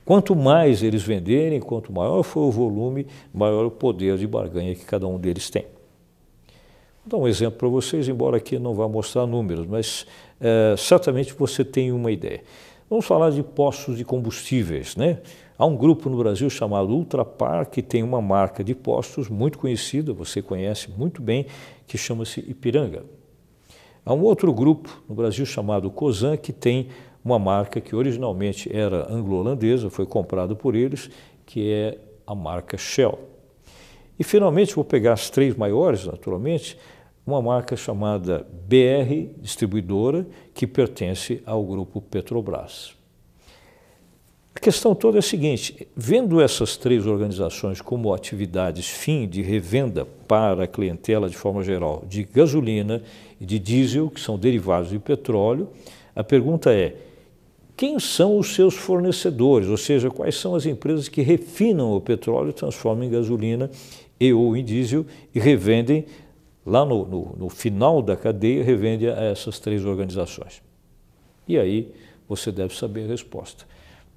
Quanto 0.03 0.35
mais 0.35 0.83
eles 0.83 1.03
venderem, 1.03 1.61
quanto 1.61 1.93
maior 1.93 2.23
for 2.23 2.49
o 2.49 2.51
volume, 2.51 3.07
maior 3.35 3.67
o 3.67 3.71
poder 3.71 4.17
de 4.17 4.27
barganha 4.27 4.75
que 4.75 4.85
cada 4.87 5.07
um 5.07 5.19
deles 5.19 5.51
tem. 5.51 5.67
Vou 7.09 7.19
dar 7.19 7.25
um 7.25 7.29
exemplo 7.29 7.59
para 7.59 7.69
vocês, 7.69 8.07
embora 8.07 8.37
aqui 8.37 8.59
não 8.59 8.75
vá 8.75 8.87
mostrar 8.87 9.27
números, 9.27 9.67
mas 9.67 10.07
é, 10.39 10.75
certamente 10.77 11.33
você 11.33 11.65
tem 11.65 11.91
uma 11.91 12.13
ideia. 12.13 12.43
Vamos 12.91 13.07
falar 13.07 13.31
de 13.31 13.43
postos 13.43 13.97
de 13.97 14.05
combustíveis, 14.05 14.95
né? 14.95 15.23
Há 15.57 15.65
um 15.65 15.75
grupo 15.75 16.11
no 16.11 16.19
Brasil 16.19 16.51
chamado 16.51 16.93
Ultrapar, 16.93 17.71
que 17.71 17.81
tem 17.81 18.03
uma 18.03 18.21
marca 18.21 18.63
de 18.63 18.75
postos 18.75 19.31
muito 19.31 19.57
conhecida, 19.57 20.13
você 20.13 20.43
conhece 20.43 20.91
muito 20.91 21.23
bem, 21.23 21.47
que 21.87 21.97
chama-se 21.97 22.41
Ipiranga. 22.41 23.07
Há 24.05 24.13
um 24.13 24.21
outro 24.21 24.53
grupo 24.53 25.03
no 25.09 25.15
Brasil 25.15 25.47
chamado 25.47 25.91
Cosan, 25.91 26.37
que 26.37 26.53
tem 26.53 26.89
uma 27.25 27.39
marca 27.39 27.81
que 27.81 27.97
originalmente 27.97 28.71
era 28.71 29.11
anglo-holandesa, 29.11 29.89
foi 29.89 30.05
comprado 30.05 30.55
por 30.55 30.75
eles, 30.75 31.09
que 31.47 31.73
é 31.73 31.99
a 32.27 32.35
marca 32.35 32.77
Shell. 32.77 33.19
E 34.19 34.25
finalmente 34.25 34.75
vou 34.75 34.85
pegar 34.85 35.13
as 35.13 35.31
três 35.31 35.57
maiores, 35.57 36.05
naturalmente, 36.05 36.77
uma 37.29 37.43
marca 37.43 37.77
chamada 37.77 38.47
BR 38.67 39.29
Distribuidora, 39.39 40.27
que 40.55 40.67
pertence 40.67 41.43
ao 41.45 41.63
grupo 41.63 42.01
Petrobras. 42.01 42.97
A 44.55 44.61
questão 44.61 44.95
toda 44.95 45.19
é 45.19 45.21
a 45.21 45.23
seguinte: 45.23 45.87
vendo 45.95 46.41
essas 46.41 46.79
três 46.79 47.07
organizações 47.07 47.83
como 47.83 48.15
atividades 48.15 48.89
fim 48.89 49.29
de 49.29 49.43
revenda 49.43 50.07
para 50.27 50.65
a 50.65 50.67
clientela 50.67 51.29
de 51.29 51.37
forma 51.37 51.63
geral 51.63 52.03
de 52.09 52.25
gasolina 52.25 53.03
e 53.39 53.45
de 53.45 53.59
diesel, 53.59 54.09
que 54.09 54.21
são 54.21 54.39
derivados 54.39 54.89
de 54.89 54.99
petróleo, 54.99 55.69
a 56.17 56.25
pergunta 56.25 56.73
é: 56.73 56.97
quem 57.77 58.01
são 58.01 58.39
os 58.39 58.55
seus 58.55 58.75
fornecedores? 58.75 59.69
Ou 59.69 59.77
seja, 59.77 60.11
quais 60.11 60.35
são 60.35 60.55
as 60.55 60.65
empresas 60.65 61.09
que 61.09 61.21
refinam 61.21 61.93
o 61.93 62.01
petróleo, 62.01 62.55
transformam 62.55 63.05
em 63.05 63.11
gasolina 63.11 63.71
e 64.19 64.33
ou 64.33 64.57
em 64.57 64.65
diesel 64.65 65.05
e 65.35 65.39
revendem 65.39 66.07
lá 66.69 66.85
no, 66.85 67.07
no, 67.07 67.37
no 67.37 67.49
final 67.49 68.03
da 68.03 68.17
cadeia, 68.17 68.63
revende 68.63 69.09
a 69.09 69.25
essas 69.25 69.59
três 69.59 69.85
organizações. 69.85 70.63
E 71.47 71.59
aí 71.59 71.93
você 72.29 72.53
deve 72.53 72.75
saber 72.77 73.05
a 73.05 73.09
resposta. 73.09 73.65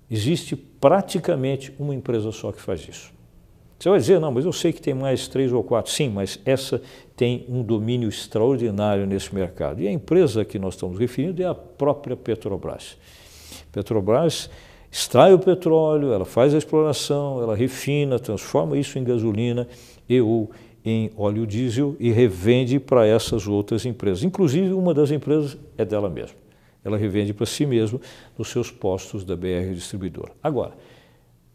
Existe 0.10 0.56
praticamente 0.56 1.74
uma 1.80 1.96
empresa 1.96 2.32
só 2.32 2.52
que 2.52 2.62
faz 2.62 2.88
isso. 2.88 3.14
Você 3.80 3.90
vai 3.90 3.98
dizer, 3.98 4.20
não, 4.20 4.32
mas 4.32 4.46
eu 4.46 4.54
sei 4.54 4.72
que 4.72 4.82
tem 4.82 4.94
mais 4.94 5.28
três 5.28 5.52
ou 5.52 5.64
quatro. 5.64 5.92
Sim, 5.92 6.10
mas 6.10 6.40
essa 6.46 6.82
tem 7.16 7.46
um 7.50 7.64
domínio 7.64 8.10
extraordinário 8.10 9.08
nesse 9.08 9.34
mercado. 9.34 9.82
E 9.82 9.88
a 9.88 9.92
empresa 9.92 10.46
que 10.46 10.60
nós 10.60 10.76
estamos 10.76 11.00
referindo 11.00 11.42
é 11.42 11.46
a 11.46 11.56
própria 11.56 12.16
Petrobras. 12.16 12.98
Petrobras 13.72 14.50
extrai 14.92 15.34
o 15.34 15.40
petróleo, 15.40 16.12
ela 16.12 16.26
faz 16.26 16.54
a 16.54 16.58
exploração, 16.58 17.42
ela 17.42 17.56
refina, 17.56 18.20
transforma 18.20 18.78
isso 18.78 19.00
em 19.00 19.04
gasolina 19.04 19.68
e 20.08 20.20
ou 20.20 20.52
em 20.84 21.12
óleo 21.16 21.46
diesel 21.46 21.96
e 22.00 22.12
revende 22.12 22.80
para 22.80 23.06
essas 23.06 23.48
outras 23.48 23.86
empresas. 23.86 24.24
Inclusive, 24.24 24.74
uma 24.74 24.94
das 24.94 25.12
empresas 25.12 25.58
é 25.78 25.86
dela 25.86 26.10
mesma. 26.10 26.36
Ela 26.84 26.98
revende 26.98 27.34
para 27.34 27.46
si 27.46 27.66
mesma 27.66 28.00
nos 28.38 28.50
seus 28.50 28.72
postos 28.72 29.24
da 29.24 29.36
BR 29.36 29.74
Distribuidora. 29.74 30.32
Agora, 30.42 30.74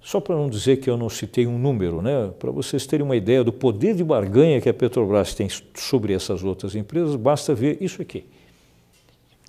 só 0.00 0.21
para 0.21 0.37
não 0.37 0.49
dizer 0.49 0.76
que 0.76 0.88
eu 0.88 0.97
não 0.97 1.09
citei 1.09 1.49
um 1.49 1.59
número, 1.59 2.00
né, 2.00 2.30
para 2.38 2.52
vocês 2.52 2.87
terem 2.87 3.04
uma 3.04 3.16
ideia 3.16 3.42
do 3.42 3.52
poder 3.52 3.92
de 3.95 4.04
barganha 4.04 4.61
que 4.61 4.68
a 4.68 4.75
Petrobras 4.75 5.35
tem 5.35 5.49
sobre 5.75 6.12
essas 6.12 6.45
outras 6.45 6.76
empresas, 6.76 7.16
basta 7.16 7.52
ver 7.52 7.78
isso 7.80 8.00
aqui. 8.00 8.25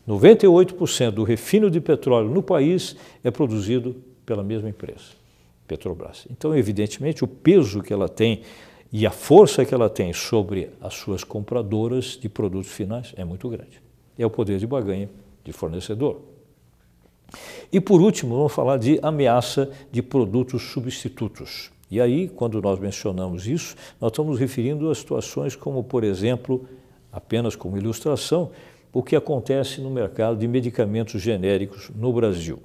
98% 0.07 1.11
do 1.11 1.23
refino 1.23 1.69
de 1.69 1.79
petróleo 1.79 2.29
no 2.29 2.41
país 2.41 2.95
é 3.23 3.29
produzido 3.29 3.95
pela 4.25 4.41
mesma 4.43 4.67
empresa, 4.69 5.11
Petrobras. 5.67 6.25
Então, 6.31 6.57
evidentemente, 6.57 7.23
o 7.23 7.27
peso 7.27 7.83
que 7.83 7.93
ela 7.93 8.09
tem 8.09 8.41
e 8.91 9.05
a 9.05 9.11
força 9.11 9.65
que 9.65 9.73
ela 9.73 9.89
tem 9.89 10.13
sobre 10.13 10.69
as 10.81 10.93
suas 10.93 11.23
compradoras 11.23 12.17
de 12.19 12.29
produtos 12.29 12.71
finais 12.71 13.13
é 13.17 13.25
muito 13.25 13.49
grande. 13.49 13.81
É 14.17 14.25
o 14.25 14.29
poder 14.29 14.59
de 14.59 14.67
barganha 14.67 15.09
de 15.43 15.51
fornecedor. 15.51 16.21
E 17.71 17.81
por 17.81 18.01
último, 18.01 18.35
vamos 18.35 18.53
falar 18.53 18.77
de 18.77 18.99
ameaça 19.01 19.69
de 19.91 20.01
produtos 20.01 20.63
substitutos. 20.63 21.71
E 21.91 22.01
aí, 22.01 22.27
quando 22.27 22.61
nós 22.61 22.79
mencionamos 22.79 23.47
isso, 23.47 23.75
nós 23.99 24.11
estamos 24.11 24.39
referindo 24.39 24.89
a 24.89 24.95
situações 24.95 25.55
como, 25.55 25.83
por 25.83 26.03
exemplo, 26.03 26.65
apenas 27.11 27.55
como 27.55 27.77
ilustração, 27.77 28.51
o 28.93 29.03
que 29.03 29.15
acontece 29.15 29.81
no 29.81 29.89
mercado 29.89 30.37
de 30.37 30.47
medicamentos 30.47 31.21
genéricos 31.21 31.89
no 31.95 32.11
Brasil. 32.11 32.59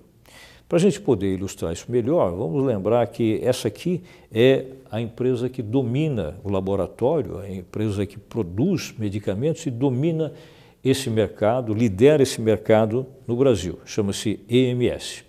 Para 0.72 0.78
a 0.78 0.80
gente 0.80 1.02
poder 1.02 1.34
ilustrar 1.34 1.70
isso 1.70 1.84
melhor, 1.92 2.34
vamos 2.34 2.64
lembrar 2.64 3.06
que 3.08 3.38
essa 3.42 3.68
aqui 3.68 4.00
é 4.32 4.64
a 4.90 5.02
empresa 5.02 5.46
que 5.46 5.60
domina 5.60 6.34
o 6.42 6.50
laboratório, 6.50 7.40
a 7.40 7.50
empresa 7.50 8.06
que 8.06 8.18
produz 8.18 8.94
medicamentos 8.96 9.66
e 9.66 9.70
domina 9.70 10.32
esse 10.82 11.10
mercado, 11.10 11.74
lidera 11.74 12.22
esse 12.22 12.40
mercado 12.40 13.04
no 13.26 13.36
Brasil, 13.36 13.80
chama-se 13.84 14.40
EMS. 14.48 15.24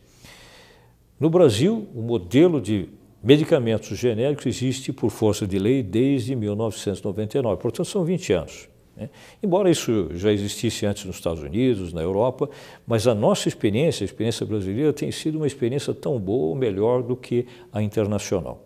No 1.19 1.29
Brasil, 1.29 1.89
o 1.93 2.01
modelo 2.01 2.61
de 2.61 2.87
medicamentos 3.21 3.97
genéricos 3.97 4.45
existe 4.45 4.93
por 4.93 5.09
força 5.09 5.45
de 5.45 5.59
lei 5.59 5.83
desde 5.83 6.37
1999, 6.37 7.61
portanto 7.61 7.89
são 7.89 8.05
20 8.05 8.31
anos. 8.31 8.72
Né? 8.95 9.09
Embora 9.41 9.69
isso 9.69 10.09
já 10.13 10.31
existisse 10.31 10.85
antes 10.85 11.05
nos 11.05 11.15
Estados 11.15 11.41
Unidos, 11.41 11.93
na 11.93 12.01
Europa, 12.01 12.49
mas 12.85 13.07
a 13.07 13.15
nossa 13.15 13.47
experiência, 13.47 14.03
a 14.03 14.05
experiência 14.05 14.45
brasileira, 14.45 14.93
tem 14.93 15.11
sido 15.11 15.35
uma 15.37 15.47
experiência 15.47 15.93
tão 15.93 16.19
boa 16.19 16.49
ou 16.49 16.55
melhor 16.55 17.01
do 17.01 17.15
que 17.15 17.45
a 17.71 17.81
internacional. 17.81 18.63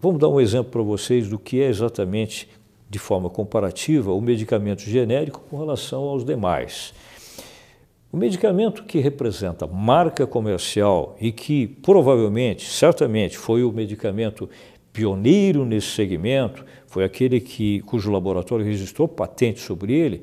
Vamos 0.00 0.20
dar 0.20 0.28
um 0.28 0.40
exemplo 0.40 0.70
para 0.72 0.82
vocês 0.82 1.28
do 1.28 1.38
que 1.38 1.60
é 1.60 1.68
exatamente, 1.68 2.48
de 2.88 2.98
forma 2.98 3.28
comparativa, 3.28 4.12
o 4.12 4.20
medicamento 4.20 4.82
genérico 4.82 5.42
com 5.50 5.58
relação 5.58 6.04
aos 6.04 6.24
demais. 6.24 6.94
O 8.12 8.16
medicamento 8.16 8.82
que 8.84 8.98
representa 8.98 9.66
marca 9.68 10.26
comercial 10.26 11.16
e 11.20 11.30
que 11.30 11.68
provavelmente, 11.68 12.68
certamente, 12.68 13.38
foi 13.38 13.62
o 13.62 13.70
medicamento 13.70 14.50
pioneiro 14.92 15.64
nesse 15.64 15.88
segmento, 15.88 16.64
foi 16.90 17.04
aquele 17.04 17.40
que, 17.40 17.80
cujo 17.82 18.10
laboratório 18.10 18.64
registrou 18.64 19.06
patente 19.06 19.60
sobre 19.60 19.92
ele, 19.94 20.22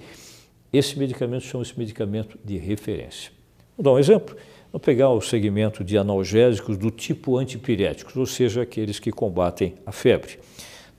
esse 0.72 1.00
medicamento 1.00 1.46
chama-se 1.46 1.80
medicamento 1.80 2.38
de 2.44 2.58
referência. 2.58 3.32
Vou 3.78 3.86
dar 3.86 3.94
um 3.94 3.98
exemplo. 3.98 4.36
Vamos 4.70 4.84
pegar 4.84 5.10
o 5.10 5.22
segmento 5.22 5.82
de 5.82 5.98
analgésicos 5.98 6.78
do 6.78 6.92
tipo 6.92 7.38
antipiréticos, 7.38 8.18
ou 8.18 8.26
seja, 8.26 8.64
aqueles 8.64 9.00
que 9.00 9.14
combatem 9.14 9.76
a 9.86 9.94
febre. 9.94 10.40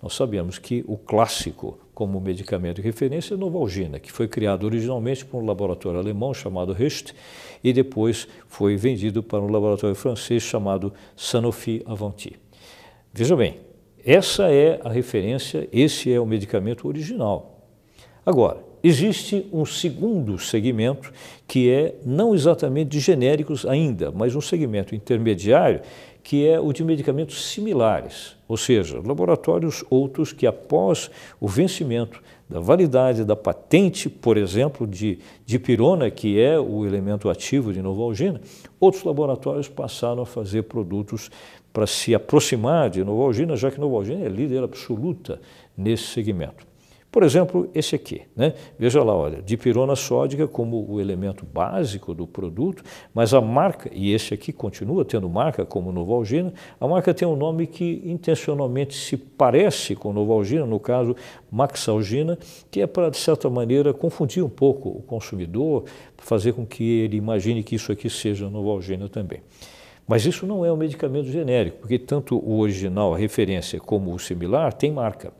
Nós 0.02 0.14
sabemos 0.14 0.56
que 0.56 0.82
o 0.88 0.96
clássico 0.96 1.78
como 1.92 2.18
medicamento 2.18 2.76
de 2.76 2.82
referência 2.82 3.34
é 3.34 3.36
Novalgina, 3.36 3.98
que 3.98 4.10
foi 4.10 4.26
criado 4.26 4.64
originalmente 4.64 5.26
por 5.26 5.42
um 5.42 5.44
laboratório 5.44 6.00
alemão 6.00 6.32
chamado 6.32 6.72
Rest 6.72 7.12
e 7.62 7.74
depois 7.74 8.26
foi 8.46 8.74
vendido 8.74 9.22
para 9.22 9.40
um 9.40 9.50
laboratório 9.50 9.94
francês 9.94 10.42
chamado 10.42 10.94
Sanofi 11.14 11.82
Avanti. 11.84 12.38
Veja 13.12 13.36
bem, 13.36 13.67
essa 14.04 14.50
é 14.50 14.80
a 14.84 14.88
referência, 14.88 15.68
esse 15.72 16.12
é 16.12 16.20
o 16.20 16.26
medicamento 16.26 16.86
original. 16.86 17.66
Agora, 18.24 18.58
existe 18.82 19.46
um 19.52 19.64
segundo 19.64 20.38
segmento 20.38 21.12
que 21.46 21.70
é 21.70 21.96
não 22.04 22.34
exatamente 22.34 22.90
de 22.90 23.00
genéricos 23.00 23.66
ainda, 23.66 24.10
mas 24.10 24.34
um 24.34 24.40
segmento 24.40 24.94
intermediário 24.94 25.80
que 26.28 26.46
é 26.46 26.60
o 26.60 26.74
de 26.74 26.84
medicamentos 26.84 27.42
similares, 27.46 28.36
ou 28.46 28.54
seja, 28.54 29.00
laboratórios 29.02 29.82
outros 29.88 30.30
que 30.30 30.46
após 30.46 31.10
o 31.40 31.48
vencimento 31.48 32.22
da 32.46 32.60
validade 32.60 33.24
da 33.24 33.34
patente, 33.34 34.10
por 34.10 34.36
exemplo, 34.36 34.86
de 34.86 35.20
dipirona, 35.46 36.10
que 36.10 36.38
é 36.38 36.60
o 36.60 36.84
elemento 36.84 37.30
ativo 37.30 37.72
de 37.72 37.80
Novalgina, 37.80 38.42
outros 38.78 39.04
laboratórios 39.04 39.68
passaram 39.68 40.20
a 40.20 40.26
fazer 40.26 40.64
produtos 40.64 41.30
para 41.72 41.86
se 41.86 42.14
aproximar 42.14 42.90
de 42.90 43.04
Novalgina, 43.04 43.56
já 43.56 43.70
que 43.70 43.80
Novalgina 43.80 44.24
é 44.24 44.28
líder 44.28 44.62
absoluta 44.62 45.40
nesse 45.76 46.04
segmento. 46.04 46.68
Por 47.10 47.22
exemplo, 47.22 47.70
esse 47.74 47.96
aqui, 47.96 48.22
né? 48.36 48.52
veja 48.78 49.02
lá, 49.02 49.14
olha, 49.14 49.40
dipirona 49.40 49.96
sódica 49.96 50.46
como 50.46 50.84
o 50.88 51.00
elemento 51.00 51.46
básico 51.46 52.12
do 52.12 52.26
produto, 52.26 52.82
mas 53.14 53.32
a 53.32 53.40
marca, 53.40 53.90
e 53.94 54.12
esse 54.12 54.34
aqui 54.34 54.52
continua 54.52 55.06
tendo 55.06 55.26
marca 55.26 55.64
como 55.64 55.90
Novalgina, 55.90 56.52
a 56.78 56.86
marca 56.86 57.14
tem 57.14 57.26
um 57.26 57.34
nome 57.34 57.66
que 57.66 58.02
intencionalmente 58.04 58.94
se 58.94 59.16
parece 59.16 59.96
com 59.96 60.12
Novalgina, 60.12 60.66
no 60.66 60.78
caso 60.78 61.16
Maxalgina, 61.50 62.38
que 62.70 62.82
é 62.82 62.86
para, 62.86 63.08
de 63.08 63.16
certa 63.16 63.48
maneira, 63.48 63.94
confundir 63.94 64.44
um 64.44 64.50
pouco 64.50 64.90
o 64.90 65.00
consumidor, 65.00 65.84
fazer 66.18 66.52
com 66.52 66.66
que 66.66 67.00
ele 67.00 67.16
imagine 67.16 67.62
que 67.62 67.74
isso 67.74 67.90
aqui 67.90 68.10
seja 68.10 68.50
Novalgina 68.50 69.08
também. 69.08 69.40
Mas 70.08 70.24
isso 70.24 70.46
não 70.46 70.64
é 70.64 70.72
um 70.72 70.76
medicamento 70.76 71.28
genérico, 71.28 71.80
porque 71.80 71.98
tanto 71.98 72.38
o 72.38 72.60
original, 72.60 73.14
a 73.14 73.18
referência, 73.18 73.78
como 73.78 74.14
o 74.14 74.18
similar 74.18 74.72
tem 74.72 74.90
marca. 74.90 75.34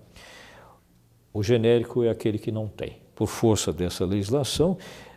O 1.33 1.43
genérico 1.43 2.05
é 2.05 2.11
aquele 2.11 2.39
que 2.39 2.53
não 2.53 2.69
tem. 2.69 2.99
Por 3.17 3.27
força 3.27 3.73
dessa 3.73 4.05
legislação, 4.05 4.77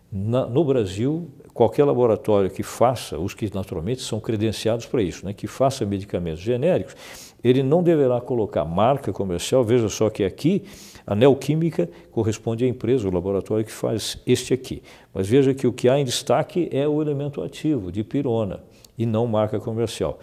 na, 0.09 0.45
no 0.45 0.63
Brasil, 0.63 1.29
qualquer 1.53 1.83
laboratório 1.83 2.49
que 2.49 2.63
faça, 2.63 3.19
os 3.19 3.33
que 3.33 3.53
naturalmente 3.53 4.01
são 4.01 4.21
credenciados 4.21 4.85
para 4.85 5.01
isso, 5.01 5.25
né, 5.25 5.33
que 5.33 5.47
faça 5.47 5.85
medicamentos 5.85 6.41
genéricos, 6.41 6.95
ele 7.43 7.61
não 7.61 7.83
deverá 7.83 8.21
colocar 8.21 8.63
marca 8.63 9.11
comercial. 9.11 9.63
Veja 9.63 9.89
só 9.89 10.09
que 10.09 10.23
aqui 10.23 10.63
a 11.05 11.13
neoquímica 11.13 11.89
corresponde 12.11 12.63
à 12.63 12.67
empresa, 12.67 13.07
o 13.07 13.13
laboratório 13.13 13.65
que 13.65 13.71
faz 13.71 14.17
este 14.25 14.53
aqui. 14.53 14.81
Mas 15.13 15.27
veja 15.27 15.53
que 15.53 15.67
o 15.67 15.73
que 15.73 15.89
há 15.89 15.99
em 15.99 16.05
destaque 16.05 16.69
é 16.71 16.87
o 16.87 17.01
elemento 17.01 17.41
ativo, 17.41 17.91
de 17.91 18.03
pirona, 18.03 18.61
e 18.97 19.05
não 19.05 19.27
marca 19.27 19.59
comercial. 19.59 20.19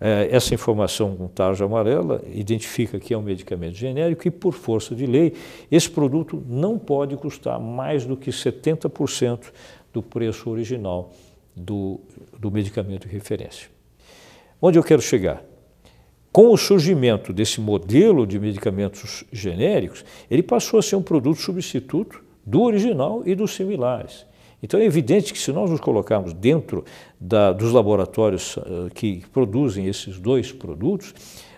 É, 0.00 0.28
essa 0.32 0.52
informação 0.52 1.14
com 1.14 1.28
tarja 1.28 1.64
amarela 1.64 2.22
identifica 2.26 2.98
que 2.98 3.14
é 3.14 3.18
um 3.18 3.22
medicamento 3.22 3.74
genérico 3.74 4.26
e, 4.26 4.30
por 4.30 4.52
força 4.52 4.96
de 4.96 5.06
lei, 5.06 5.34
esse 5.70 5.88
produto 5.88 6.42
não 6.48 6.76
pode 6.76 7.16
custar 7.16 7.60
mais 7.60 8.04
do 8.04 8.16
que 8.16 8.30
70% 8.30 9.52
do 9.92 10.02
preço 10.02 10.50
original 10.50 11.12
do, 11.54 12.00
do 12.36 12.50
medicamento 12.50 13.06
de 13.06 13.12
referência. 13.12 13.68
Onde 14.60 14.78
eu 14.78 14.82
quero 14.82 15.02
chegar? 15.02 15.44
Com 16.32 16.48
o 16.48 16.56
surgimento 16.56 17.32
desse 17.32 17.60
modelo 17.60 18.26
de 18.26 18.40
medicamentos 18.40 19.22
genéricos, 19.30 20.04
ele 20.30 20.42
passou 20.42 20.80
a 20.80 20.82
ser 20.82 20.96
um 20.96 21.02
produto 21.02 21.40
substituto 21.40 22.24
do 22.44 22.62
original 22.62 23.22
e 23.24 23.34
dos 23.34 23.54
similares. 23.54 24.26
Então 24.62 24.78
é 24.78 24.84
evidente 24.84 25.32
que 25.32 25.38
se 25.38 25.50
nós 25.50 25.70
nos 25.70 25.80
colocarmos 25.80 26.32
dentro 26.32 26.84
da, 27.20 27.52
dos 27.52 27.72
laboratórios 27.72 28.56
uh, 28.56 28.88
que 28.94 29.22
produzem 29.32 29.86
esses 29.86 30.18
dois 30.18 30.52
produtos, 30.52 31.12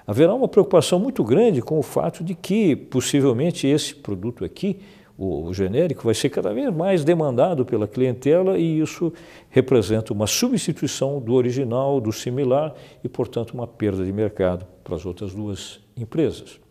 haverá 0.07 0.35
uma 0.35 0.49
preocupação 0.49 0.99
muito 0.99 1.23
grande 1.23 1.61
com 1.61 1.79
o 1.79 1.83
fato 1.83 2.25
de 2.25 2.35
que 2.35 2.75
possivelmente 2.75 3.67
esse 3.67 3.95
produto 3.95 4.45
aqui 4.45 4.81
o, 5.17 5.53
genérico 5.53 6.03
vai 6.03 6.15
ser 6.15 6.29
cada 6.29 6.53
vez 6.53 6.75
mais 6.75 7.05
demandado 7.05 7.65
pela 7.65 7.87
clientela 7.87 8.59
e 8.59 8.81
isso 8.81 9.13
representa 9.49 10.13
uma 10.13 10.27
substituição 10.27 11.21
do 11.21 11.35
original, 11.35 12.01
do 12.01 12.13
similar 12.13 12.75
e, 13.03 13.09
portanto, 13.09 13.53
uma 13.53 13.67
perda 13.67 14.05
de 14.05 14.13
mercado 14.13 14.67
para 14.83 14.97
as 14.97 15.07
outras 15.07 15.33
duas 15.33 15.81
empresas. 15.97 16.64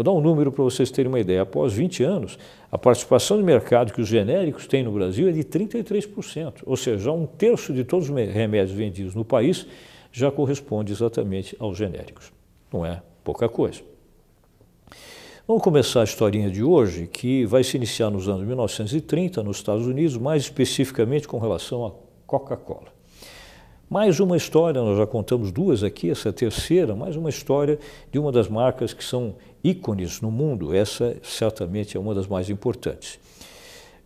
Vou 0.00 0.04
dar 0.04 0.12
um 0.12 0.20
número 0.22 0.50
para 0.50 0.64
vocês 0.64 0.90
terem 0.90 1.12
uma 1.12 1.20
ideia. 1.20 1.42
Após 1.42 1.74
20 1.74 2.02
anos, 2.04 2.38
a 2.72 2.78
participação 2.78 3.36
de 3.36 3.42
mercado 3.42 3.92
que 3.92 4.00
os 4.00 4.08
genéricos 4.08 4.66
têm 4.66 4.82
no 4.82 4.92
Brasil 4.92 5.28
é 5.28 5.30
de 5.30 5.44
33%, 5.44 6.62
ou 6.64 6.74
seja, 6.74 7.12
um 7.12 7.26
terço 7.26 7.70
de 7.70 7.84
todos 7.84 8.08
os 8.08 8.16
remédios 8.16 8.74
vendidos 8.74 9.14
no 9.14 9.26
país 9.26 9.66
já 10.10 10.30
corresponde 10.30 10.90
exatamente 10.90 11.54
aos 11.58 11.76
genéricos. 11.76 12.32
Não 12.72 12.86
é 12.86 13.02
pouca 13.22 13.46
coisa. 13.46 13.82
Vamos 15.46 15.62
começar 15.62 16.00
a 16.00 16.04
historinha 16.04 16.50
de 16.50 16.64
hoje, 16.64 17.06
que 17.06 17.44
vai 17.44 17.62
se 17.62 17.76
iniciar 17.76 18.08
nos 18.08 18.26
anos 18.26 18.46
1930 18.46 19.42
nos 19.42 19.58
Estados 19.58 19.86
Unidos, 19.86 20.16
mais 20.16 20.44
especificamente 20.44 21.28
com 21.28 21.38
relação 21.38 21.84
à 21.84 21.92
Coca-Cola. 22.26 22.99
Mais 23.90 24.20
uma 24.20 24.36
história, 24.36 24.80
nós 24.80 24.96
já 24.96 25.04
contamos 25.04 25.50
duas 25.50 25.82
aqui, 25.82 26.10
essa 26.10 26.28
é 26.28 26.32
terceira, 26.32 26.94
mais 26.94 27.16
uma 27.16 27.28
história 27.28 27.76
de 28.12 28.20
uma 28.20 28.30
das 28.30 28.46
marcas 28.46 28.92
que 28.92 29.02
são 29.02 29.34
ícones 29.64 30.20
no 30.20 30.30
mundo, 30.30 30.72
essa 30.72 31.16
certamente 31.24 31.96
é 31.96 32.00
uma 32.00 32.14
das 32.14 32.28
mais 32.28 32.48
importantes. 32.48 33.18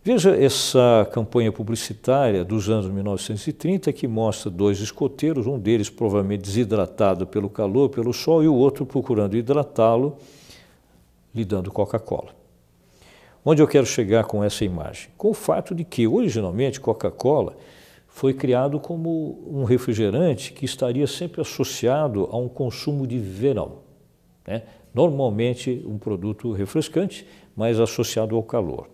Veja 0.03 0.35
essa 0.35 1.07
campanha 1.11 1.51
publicitária 1.51 2.43
dos 2.43 2.67
anos 2.67 2.87
1930 2.87 3.93
que 3.93 4.07
mostra 4.07 4.49
dois 4.49 4.79
escoteiros, 4.79 5.45
um 5.45 5.59
deles 5.59 5.87
provavelmente 5.87 6.41
desidratado 6.41 7.27
pelo 7.27 7.47
calor, 7.47 7.89
pelo 7.89 8.11
sol, 8.11 8.43
e 8.43 8.47
o 8.47 8.55
outro 8.55 8.87
procurando 8.87 9.37
hidratá-lo 9.37 10.17
lhe 11.33 11.45
dando 11.45 11.71
Coca-Cola. 11.71 12.33
Onde 13.45 13.61
eu 13.61 13.67
quero 13.67 13.85
chegar 13.85 14.23
com 14.23 14.43
essa 14.43 14.65
imagem? 14.65 15.09
Com 15.15 15.29
o 15.29 15.35
fato 15.35 15.75
de 15.75 15.83
que, 15.83 16.07
originalmente, 16.07 16.81
Coca-Cola 16.81 17.55
foi 18.15 18.33
criado 18.33 18.79
como 18.79 19.43
um 19.45 19.65
refrigerante 19.65 20.53
que 20.53 20.63
estaria 20.63 21.05
sempre 21.05 21.41
associado 21.41 22.29
a 22.31 22.37
um 22.37 22.47
consumo 22.47 23.05
de 23.05 23.19
verão. 23.19 23.79
Né? 24.47 24.63
Normalmente, 24.93 25.83
um 25.85 25.97
produto 25.97 26.53
refrescante, 26.53 27.27
mas 27.53 27.77
associado 27.77 28.33
ao 28.33 28.41
calor. 28.41 28.87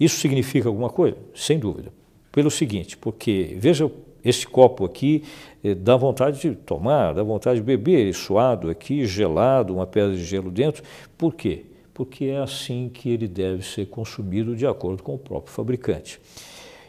Isso 0.00 0.18
significa 0.18 0.66
alguma 0.66 0.88
coisa? 0.88 1.18
Sem 1.34 1.58
dúvida. 1.58 1.92
Pelo 2.32 2.50
seguinte, 2.50 2.96
porque, 2.96 3.54
veja 3.58 3.90
esse 4.24 4.46
copo 4.46 4.86
aqui 4.86 5.22
eh, 5.62 5.74
dá 5.74 5.94
vontade 5.94 6.40
de 6.40 6.56
tomar, 6.56 7.12
dá 7.12 7.22
vontade 7.22 7.60
de 7.60 7.66
beber, 7.66 8.14
suado 8.14 8.70
aqui, 8.70 9.04
gelado, 9.04 9.74
uma 9.74 9.86
pedra 9.86 10.16
de 10.16 10.24
gelo 10.24 10.50
dentro. 10.50 10.82
Por 11.18 11.34
quê? 11.34 11.66
Porque 11.92 12.24
é 12.24 12.38
assim 12.38 12.88
que 12.88 13.10
ele 13.10 13.28
deve 13.28 13.62
ser 13.62 13.88
consumido 13.88 14.56
de 14.56 14.66
acordo 14.66 15.02
com 15.02 15.16
o 15.16 15.18
próprio 15.18 15.52
fabricante. 15.52 16.18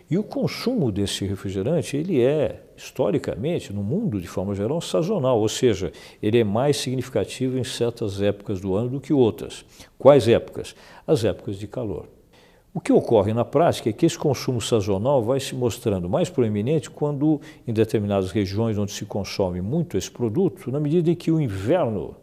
E 0.09 0.17
o 0.17 0.23
consumo 0.23 0.89
desse 0.89 1.25
refrigerante, 1.25 1.97
ele 1.97 2.21
é, 2.21 2.63
historicamente, 2.77 3.73
no 3.73 3.83
mundo 3.83 4.21
de 4.21 4.27
forma 4.27 4.55
geral, 4.55 4.79
sazonal, 4.79 5.39
ou 5.39 5.49
seja, 5.49 5.91
ele 6.23 6.39
é 6.39 6.43
mais 6.45 6.77
significativo 6.77 7.57
em 7.57 7.63
certas 7.63 8.21
épocas 8.21 8.61
do 8.61 8.73
ano 8.73 8.89
do 8.89 9.01
que 9.01 9.11
outras. 9.11 9.65
Quais 9.97 10.27
épocas? 10.29 10.75
As 11.05 11.25
épocas 11.25 11.57
de 11.57 11.67
calor. 11.67 12.07
O 12.73 12.79
que 12.79 12.93
ocorre 12.93 13.33
na 13.33 13.43
prática 13.43 13.89
é 13.89 13.93
que 13.93 14.05
esse 14.05 14.17
consumo 14.17 14.61
sazonal 14.61 15.21
vai 15.23 15.41
se 15.41 15.55
mostrando 15.55 16.07
mais 16.07 16.29
proeminente 16.29 16.89
quando, 16.89 17.41
em 17.67 17.73
determinadas 17.73 18.31
regiões 18.31 18.77
onde 18.77 18.93
se 18.93 19.03
consome 19.03 19.61
muito 19.61 19.97
esse 19.97 20.11
produto, 20.11 20.71
na 20.71 20.79
medida 20.79 21.09
em 21.09 21.15
que 21.15 21.31
o 21.31 21.41
inverno, 21.41 22.15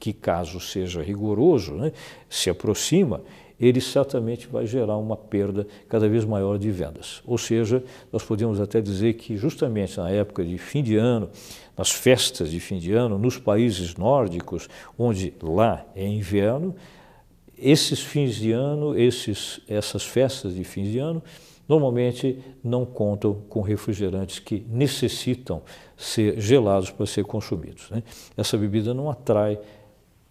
que 0.00 0.12
caso 0.12 0.58
seja 0.58 1.02
rigoroso, 1.02 1.74
né, 1.74 1.92
se 2.28 2.48
aproxima, 2.50 3.20
ele 3.60 3.80
certamente 3.80 4.46
vai 4.46 4.66
gerar 4.66 4.96
uma 4.96 5.16
perda 5.16 5.66
cada 5.88 6.08
vez 6.08 6.24
maior 6.24 6.58
de 6.58 6.70
vendas. 6.70 7.22
Ou 7.26 7.36
seja, 7.36 7.82
nós 8.12 8.22
podemos 8.22 8.60
até 8.60 8.80
dizer 8.80 9.14
que 9.14 9.36
justamente 9.36 9.98
na 9.98 10.10
época 10.10 10.44
de 10.44 10.56
fim 10.58 10.82
de 10.82 10.96
ano, 10.96 11.28
nas 11.76 11.90
festas 11.90 12.50
de 12.50 12.60
fim 12.60 12.78
de 12.78 12.92
ano, 12.92 13.18
nos 13.18 13.36
países 13.36 13.96
nórdicos, 13.96 14.68
onde 14.96 15.34
lá 15.42 15.84
é 15.94 16.06
inverno, 16.06 16.74
esses 17.56 18.00
fins 18.00 18.36
de 18.36 18.52
ano, 18.52 18.96
esses, 18.96 19.60
essas 19.68 20.04
festas 20.04 20.54
de 20.54 20.62
fins 20.62 20.92
de 20.92 20.98
ano, 20.98 21.22
normalmente 21.68 22.38
não 22.64 22.86
contam 22.86 23.34
com 23.48 23.60
refrigerantes 23.60 24.38
que 24.38 24.64
necessitam 24.70 25.62
ser 25.96 26.40
gelados 26.40 26.90
para 26.90 27.04
ser 27.04 27.24
consumidos. 27.24 27.90
Né? 27.90 28.02
Essa 28.36 28.56
bebida 28.56 28.94
não 28.94 29.10
atrai 29.10 29.58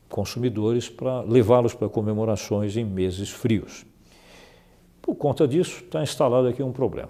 consumidores 0.10 0.90
para 0.90 1.22
levá-los 1.22 1.74
para 1.74 1.90
comemorações 1.90 2.78
em 2.78 2.86
meses 2.86 3.30
frios. 3.30 3.86
Por 5.02 5.16
conta 5.16 5.48
disso, 5.48 5.84
está 5.84 6.02
instalado 6.02 6.48
aqui 6.48 6.62
um 6.62 6.72
problema. 6.72 7.10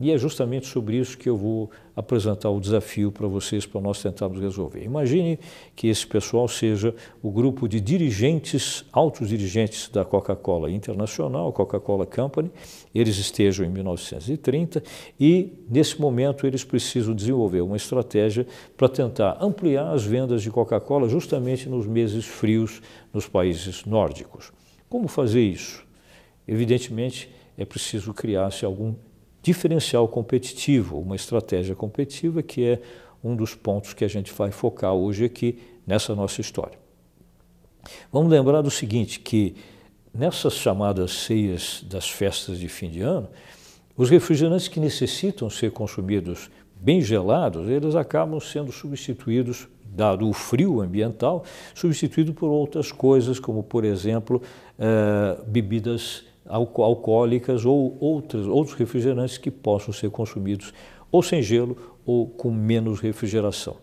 E 0.00 0.10
é 0.10 0.16
justamente 0.16 0.66
sobre 0.66 0.96
isso 0.96 1.18
que 1.18 1.28
eu 1.28 1.36
vou 1.36 1.70
apresentar 1.94 2.48
o 2.48 2.58
desafio 2.58 3.12
para 3.12 3.28
vocês, 3.28 3.66
para 3.66 3.82
nós 3.82 4.00
tentarmos 4.00 4.40
resolver. 4.40 4.82
Imagine 4.82 5.38
que 5.76 5.88
esse 5.88 6.06
pessoal 6.06 6.48
seja 6.48 6.94
o 7.22 7.30
grupo 7.30 7.68
de 7.68 7.78
dirigentes, 7.78 8.82
altos 8.90 9.28
dirigentes 9.28 9.90
da 9.90 10.02
Coca-Cola 10.02 10.70
Internacional, 10.70 11.52
Coca-Cola 11.52 12.06
Company, 12.06 12.50
eles 12.94 13.18
estejam 13.18 13.66
em 13.66 13.68
1930 13.68 14.82
e, 15.20 15.52
nesse 15.68 16.00
momento, 16.00 16.46
eles 16.46 16.64
precisam 16.64 17.14
desenvolver 17.14 17.60
uma 17.60 17.76
estratégia 17.76 18.46
para 18.78 18.88
tentar 18.88 19.36
ampliar 19.38 19.92
as 19.92 20.02
vendas 20.02 20.42
de 20.42 20.50
Coca-Cola 20.50 21.10
justamente 21.10 21.68
nos 21.68 21.86
meses 21.86 22.24
frios 22.24 22.80
nos 23.12 23.28
países 23.28 23.84
nórdicos. 23.84 24.50
Como 24.88 25.08
fazer 25.08 25.42
isso? 25.42 25.84
Evidentemente, 26.48 27.28
é 27.58 27.66
preciso 27.66 28.14
criar-se 28.14 28.64
algum 28.64 28.94
diferencial 29.42 30.06
competitivo, 30.08 31.00
uma 31.00 31.16
estratégia 31.16 31.74
competitiva 31.74 32.42
que 32.42 32.64
é 32.64 32.80
um 33.22 33.36
dos 33.36 33.54
pontos 33.54 33.92
que 33.92 34.04
a 34.04 34.08
gente 34.08 34.32
vai 34.32 34.50
focar 34.50 34.92
hoje 34.92 35.24
aqui 35.24 35.58
nessa 35.86 36.14
nossa 36.14 36.40
história. 36.40 36.78
Vamos 38.12 38.30
lembrar 38.30 38.62
do 38.62 38.70
seguinte, 38.70 39.20
que 39.20 39.54
nessas 40.12 40.54
chamadas 40.54 41.12
ceias 41.12 41.84
das 41.88 42.08
festas 42.08 42.58
de 42.58 42.68
fim 42.68 42.90
de 42.90 43.00
ano, 43.00 43.28
os 43.96 44.10
refrigerantes 44.10 44.68
que 44.68 44.80
necessitam 44.80 45.48
ser 45.50 45.70
consumidos 45.70 46.50
bem 46.74 47.00
gelados, 47.00 47.68
eles 47.68 47.94
acabam 47.94 48.40
sendo 48.40 48.72
substituídos, 48.72 49.68
dado 49.84 50.28
o 50.28 50.32
frio 50.32 50.80
ambiental, 50.80 51.44
substituído 51.74 52.32
por 52.32 52.48
outras 52.48 52.92
coisas, 52.92 53.38
como, 53.38 53.62
por 53.62 53.84
exemplo, 53.84 54.40
eh, 54.78 55.38
bebidas 55.46 56.24
alcoólicas 56.50 57.64
ou 57.64 57.96
outros, 58.00 58.46
outros 58.46 58.76
refrigerantes 58.76 59.38
que 59.38 59.50
possam 59.50 59.92
ser 59.92 60.10
consumidos 60.10 60.72
ou 61.10 61.22
sem 61.22 61.42
gelo 61.42 61.76
ou 62.04 62.26
com 62.26 62.50
menos 62.50 63.00
refrigeração. 63.00 63.76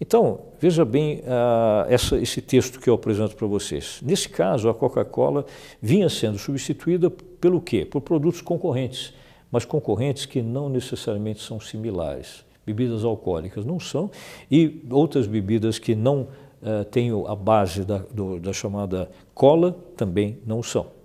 Então, 0.00 0.40
veja 0.60 0.84
bem 0.84 1.20
uh, 1.20 1.88
essa, 1.88 2.18
esse 2.18 2.42
texto 2.42 2.78
que 2.78 2.88
eu 2.88 2.94
apresento 2.94 3.34
para 3.34 3.46
vocês. 3.46 4.00
Nesse 4.02 4.28
caso, 4.28 4.68
a 4.68 4.74
Coca-Cola 4.74 5.46
vinha 5.80 6.08
sendo 6.08 6.38
substituída 6.38 7.10
pelo 7.10 7.60
quê? 7.60 7.84
Por 7.84 8.02
produtos 8.02 8.42
concorrentes, 8.42 9.14
mas 9.50 9.64
concorrentes 9.64 10.26
que 10.26 10.42
não 10.42 10.68
necessariamente 10.68 11.42
são 11.42 11.58
similares. 11.58 12.44
bebidas 12.66 13.04
alcoólicas 13.04 13.64
não 13.64 13.80
são, 13.80 14.10
e 14.50 14.82
outras 14.90 15.26
bebidas 15.26 15.78
que 15.78 15.94
não 15.94 16.22
uh, 16.60 16.84
têm 16.90 17.10
a 17.26 17.34
base 17.34 17.84
da, 17.84 17.98
do, 17.98 18.38
da 18.38 18.52
chamada 18.52 19.08
cola 19.34 19.72
também 19.96 20.38
não 20.44 20.62
são. 20.62 20.95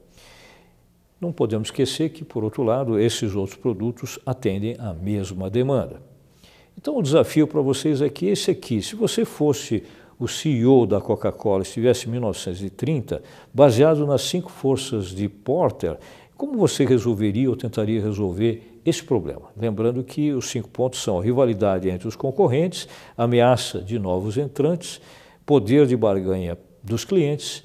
Não 1.22 1.32
podemos 1.32 1.68
esquecer 1.68 2.10
que, 2.10 2.26
por 2.26 2.44
outro 2.44 2.64
lado, 2.64 3.00
esses 3.00 3.36
outros 3.36 3.56
produtos 3.56 4.18
atendem 4.26 4.76
à 4.80 4.92
mesma 4.92 5.52
demanda. 5.52 6.02
Então, 6.76 6.98
o 6.98 7.04
desafio 7.04 7.46
para 7.46 7.62
vocês 7.62 8.02
é 8.02 8.10
que 8.10 8.26
esse 8.26 8.50
aqui, 8.50 8.82
se 8.82 8.96
você 8.96 9.24
fosse 9.24 9.84
o 10.18 10.28
CEO 10.28 10.88
da 10.88 11.00
Coca-Cola, 11.00 11.62
estivesse 11.62 12.08
em 12.08 12.12
1930, 12.12 13.22
baseado 13.54 14.08
nas 14.08 14.24
cinco 14.24 14.52
forças 14.52 15.10
de 15.10 15.30
Porter, 15.30 15.98
como 16.36 16.58
você 16.58 16.86
resolveria 16.86 17.52
ou 17.52 17.56
tentaria 17.56 18.02
resolver 18.02 18.80
esse 18.84 19.04
problema? 19.04 19.52
Lembrando 19.56 20.04
que 20.04 20.32
os 20.32 20.50
cinco 20.50 20.70
pontos 20.70 21.04
são 21.04 21.20
rivalidade 21.20 21.88
entre 21.88 22.08
os 22.08 22.16
concorrentes, 22.16 22.88
ameaça 23.16 23.80
de 23.80 24.00
novos 24.00 24.38
entrantes, 24.38 25.00
poder 25.46 25.86
de 25.86 25.96
barganha 25.96 26.58
dos 26.84 27.06
clientes, 27.06 27.64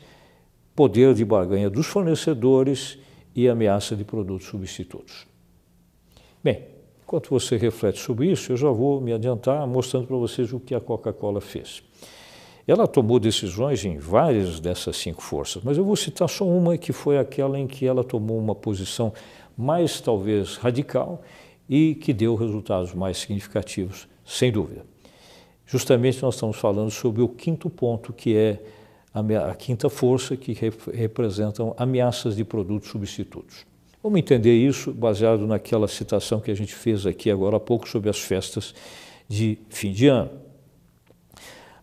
poder 0.75 1.15
de 1.15 1.25
barganha 1.25 1.71
dos 1.71 1.87
fornecedores 1.87 2.99
e 3.37 3.49
ameaça 3.49 3.95
de 3.95 4.03
produtos 4.03 4.49
substitutos. 4.49 5.27
Bem, 6.43 6.65
enquanto 7.05 7.29
você 7.29 7.59
reflete 7.59 8.01
sobre 8.01 8.31
isso, 8.33 8.51
eu 8.51 8.57
já 8.57 8.71
vou 8.71 8.99
me 8.99 9.13
adiantar 9.13 9.67
mostrando 9.67 10.07
para 10.07 10.17
vocês 10.17 10.55
o 10.55 10.59
que 10.59 10.75
a 10.75 10.81
Coca-Cola 10.81 11.43
fez. 11.43 11.83
Ela 12.67 12.89
tomou 12.89 13.21
decisões 13.21 13.85
em 13.85 13.99
várias 13.99 14.59
dessas 14.59 14.97
cinco 14.97 15.23
forças, 15.23 15.63
mas 15.63 15.77
eu 15.77 15.85
vou 15.85 15.95
citar 15.95 16.29
só 16.29 16.45
uma 16.45 16.79
que 16.79 16.93
foi 16.93 17.19
aquela 17.19 17.59
em 17.59 17.67
que 17.67 17.87
ela 17.87 18.03
tomou 18.03 18.39
uma 18.39 18.55
posição 18.55 19.13
mais 19.57 20.01
talvez 20.01 20.57
radical 20.57 21.23
e 21.69 21.95
que 21.95 22.13
deu 22.13 22.35
resultados 22.35 22.95
mais 22.95 23.19
significativos, 23.19 24.09
sem 24.25 24.51
dúvida. 24.51 24.85
Justamente 25.67 26.23
nós 26.23 26.35
estamos 26.35 26.57
falando 26.57 26.91
sobre 26.91 27.23
o 27.23 27.29
quinto 27.29 27.69
ponto, 27.69 28.13
que 28.13 28.37
é 28.37 28.61
a, 29.17 29.55
quinta 29.55 29.89
força, 29.89 30.37
que 30.37 30.53
rep 30.53 30.91
representam 30.93 31.75
ameaças 31.79 32.37
de 32.37 32.45
produtos 32.45 32.91
substitutos. 32.91 33.67
Vamos 34.03 34.19
entender 34.19 34.55
isso 34.55 34.93
baseado 34.93 35.47
naquela 35.47 35.89
citação 35.89 36.41
que 36.41 36.51
a 36.51 36.55
gente 36.55 36.75
fez 36.75 37.07
aqui 37.07 37.31
agora 37.31 37.57
há 37.57 37.61
pouco 37.61 37.89
sobre 37.89 38.11
as 38.11 38.19
festas 38.19 38.75
de 39.29 39.59
fim 39.69 39.91
de 39.91 40.07
ano. 40.07 40.46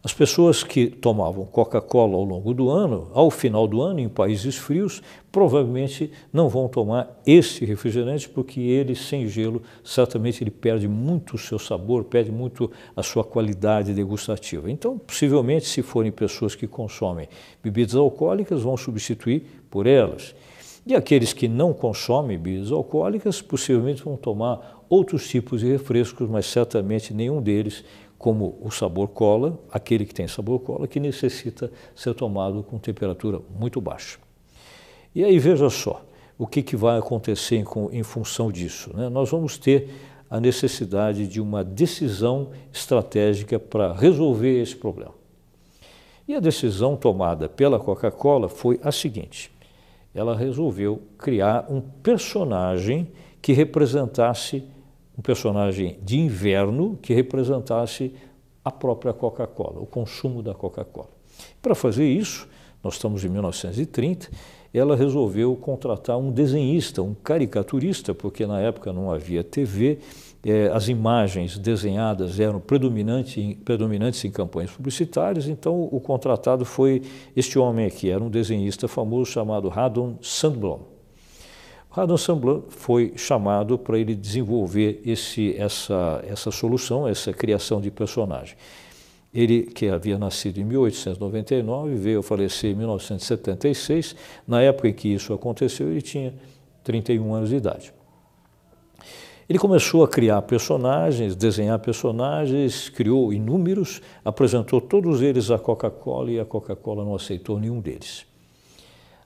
As 0.04 0.13
pessoas 0.13 0.63
que 0.66 0.88
tomavam 0.88 1.46
Coca-Cola 1.46 2.16
ao 2.16 2.26
longo 2.26 2.54
do 2.54 2.70
ano, 2.70 3.10
ao 3.13 3.32
final 3.32 3.66
do 3.66 3.82
ano, 3.82 4.02
em 4.02 4.10
países 4.10 4.58
frios, 4.58 5.02
provavelmente 5.32 6.12
não 6.34 6.50
vão 6.50 6.68
tomar 6.68 7.22
esse 7.26 7.63
refrigerante, 7.63 8.28
porque 8.28 8.60
ele, 8.60 8.98
sem 8.98 9.30
gelo, 9.30 9.62
certamente 9.82 10.44
ele 10.44 10.52
perde 10.52 10.89
muito 10.89 11.36
o 11.36 11.38
seu 11.38 11.58
sabor, 11.58 12.04
perde 12.04 12.34
muito 12.34 12.70
a 12.94 13.02
sua 13.02 13.24
qualidade 13.24 13.94
degustativa. 13.94 14.70
Então, 14.70 14.98
possivelmente, 14.98 15.68
se 15.68 15.82
forem 15.82 16.12
pessoas 16.12 16.54
que 16.54 16.68
consomem 16.68 17.30
bebidas 17.63 17.96
alcoólicas, 17.96 18.62
vão 18.62 18.76
substituir 18.76 19.63
por 19.70 19.88
elas. 19.88 20.36
E 20.86 20.94
aqueles 20.94 21.32
que 21.32 21.48
não 21.48 21.72
consomem 21.72 22.38
bebidas 22.38 22.74
alcoólicas, 22.74 23.42
possivelmente 23.42 24.04
vão 24.04 24.18
tomar 24.18 24.84
outros 24.89 25.30
tipos 25.30 25.62
de 25.62 25.72
refrescos, 25.72 26.30
mas 26.30 26.46
certamente 26.46 27.13
nenhum 27.13 27.42
deles 27.42 27.86
como 28.24 28.58
o 28.62 28.72
sabor 28.72 29.10
cola, 29.10 29.60
aquele 29.70 30.06
que 30.06 30.14
tem 30.14 30.30
sabor 30.30 30.58
cola, 30.62 30.88
que 30.88 30.98
necessita 30.98 31.70
ser 31.94 32.14
tomado 32.14 32.64
com 32.64 32.80
temperatura 32.80 33.42
muito 33.54 33.82
baixa. 33.82 34.18
E 35.14 35.26
aí 35.26 35.38
veja 35.38 35.70
só, 35.70 36.02
o 36.38 36.48
que, 36.48 36.64
que 36.64 36.78
vai 36.78 36.98
acontecer 36.98 37.58
em, 37.58 37.66
em 37.92 38.02
função 38.02 38.50
disso. 38.50 38.96
Né? 38.96 39.10
Nós 39.10 39.30
vamos 39.30 39.58
ter 39.58 39.90
a 40.30 40.40
necessidade 40.40 41.28
de 41.28 41.42
uma 41.42 41.66
decisão 41.66 42.52
estratégica 42.72 43.60
para 43.60 43.92
resolver 43.92 44.62
esse 44.62 44.78
problema. 44.78 45.12
E 46.26 46.34
a 46.34 46.40
decisão 46.40 46.96
tomada 46.96 47.50
pela 47.50 47.78
Coca-Cola 47.78 48.48
foi 48.48 48.80
a 48.82 48.92
seguinte: 48.94 49.52
ela 50.16 50.34
resolveu 50.34 51.02
criar 51.18 51.66
um 51.70 51.82
personagem 51.82 53.12
que 53.42 53.52
representasse 53.52 54.64
um 55.17 55.21
personagem 55.21 55.97
de 56.02 56.19
inverno 56.19 56.97
que 57.02 57.13
representasse 57.13 58.13
a 58.63 58.71
própria 58.71 59.13
Coca-Cola, 59.13 59.80
o 59.80 59.86
consumo 59.86 60.41
da 60.41 60.54
Coca-Cola. 60.54 61.10
Para 61.62 61.76
fazer 61.76 62.08
isso, 62.08 62.47
nós 62.84 62.95
estamos 62.95 63.23
em 63.23 63.30
1930, 63.30 64.30
ela 64.73 64.95
resolveu 64.95 65.56
contratar 65.56 66.17
um 66.17 66.32
desenhista, 66.32 67.02
um 67.02 67.13
caricaturista, 67.13 68.13
porque 68.13 68.45
na 68.45 68.60
época 68.60 68.91
não 68.91 69.12
havia 69.12 69.43
TV, 69.43 69.99
eh, 70.43 70.69
as 70.73 70.88
imagens 70.88 71.58
desenhadas 71.58 72.39
eram 72.39 72.60
predominante, 72.60 73.58
predominantes 73.63 74.26
em 74.26 74.32
campanhas 74.32 74.71
publicitárias, 74.71 75.47
então 75.47 75.88
o 75.91 75.99
contratado 75.99 76.65
foi 76.65 77.04
este 77.36 77.60
homem 77.60 77.86
aqui, 77.86 78.10
era 78.10 78.23
um 78.23 78.30
desenhista 78.30 78.88
famoso 78.88 79.32
chamado 79.32 79.69
Haddon 79.69 80.17
Sandblom. 80.21 80.92
Radon 81.93 82.17
Samblan 82.17 82.63
foi 82.69 83.13
chamado 83.15 83.77
para 83.77 83.99
ele 83.99 84.15
desenvolver 84.15 84.99
esse, 85.06 85.56
essa, 85.56 86.23
essa 86.27 86.49
solução, 86.49 87.08
essa 87.08 87.32
criação 87.32 87.79
de 87.79 87.91
personagem. 87.91 88.56
Ele, 89.32 89.62
que 89.62 89.88
havia 89.88 90.17
nascido 90.17 90.58
em 90.58 90.63
1899, 90.63 91.93
veio 91.93 92.23
falecer 92.23 92.71
em 92.71 92.75
1976. 92.75 94.15
Na 94.47 94.60
época 94.60 94.88
em 94.88 94.93
que 94.93 95.08
isso 95.08 95.34
aconteceu, 95.34 95.88
ele 95.88 96.01
tinha 96.01 96.34
31 96.84 97.32
anos 97.32 97.49
de 97.49 97.58
idade. 97.58 97.93
Ele 99.47 99.60
começou 99.60 100.03
a 100.03 100.08
criar 100.08 100.41
personagens, 100.41 101.36
desenhar 101.36 101.77
personagens, 101.77 102.89
criou 102.89 103.32
inúmeros, 103.32 104.01
apresentou 104.25 104.82
todos 104.82 105.21
eles 105.21 105.51
à 105.51 105.60
Coca-Cola 105.60 106.32
e 106.32 106.39
a 106.39 106.45
Coca-Cola 106.45 107.06
não 107.06 107.13
aceitou 107.13 107.60
nenhum 107.60 107.79
deles. 107.79 108.33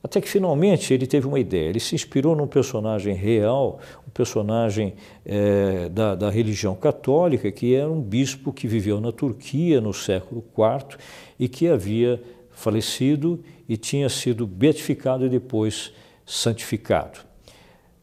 Até 0.07 0.21
que 0.21 0.29
finalmente 0.29 0.93
ele 0.93 1.05
teve 1.05 1.27
uma 1.27 1.37
ideia. 1.37 1.67
Ele 1.67 1.81
se 1.81 1.93
inspirou 1.93 2.33
num 2.33 2.47
personagem 2.47 3.13
real, 3.13 3.77
um 4.07 4.09
personagem 4.09 4.93
é, 5.25 5.89
da, 5.89 6.15
da, 6.15 6.29
religião 6.29 6.73
católica, 6.75 7.51
que 7.51 7.75
era 7.75 7.91
um 7.91 8.01
bispo 8.01 8.53
que 8.53 8.69
viveu 8.69 9.01
na 9.01 9.11
Turquia 9.11 9.81
no 9.81 9.93
século 9.93 10.41
IV 10.57 10.97
e 11.37 11.49
que 11.49 11.67
havia 11.67 12.23
falecido 12.51 13.43
e 13.67 13.75
tinha 13.75 14.07
sido 14.07 14.47
beatificado 14.47 15.25
e 15.25 15.29
depois 15.29 15.91
santificado. 16.25 17.19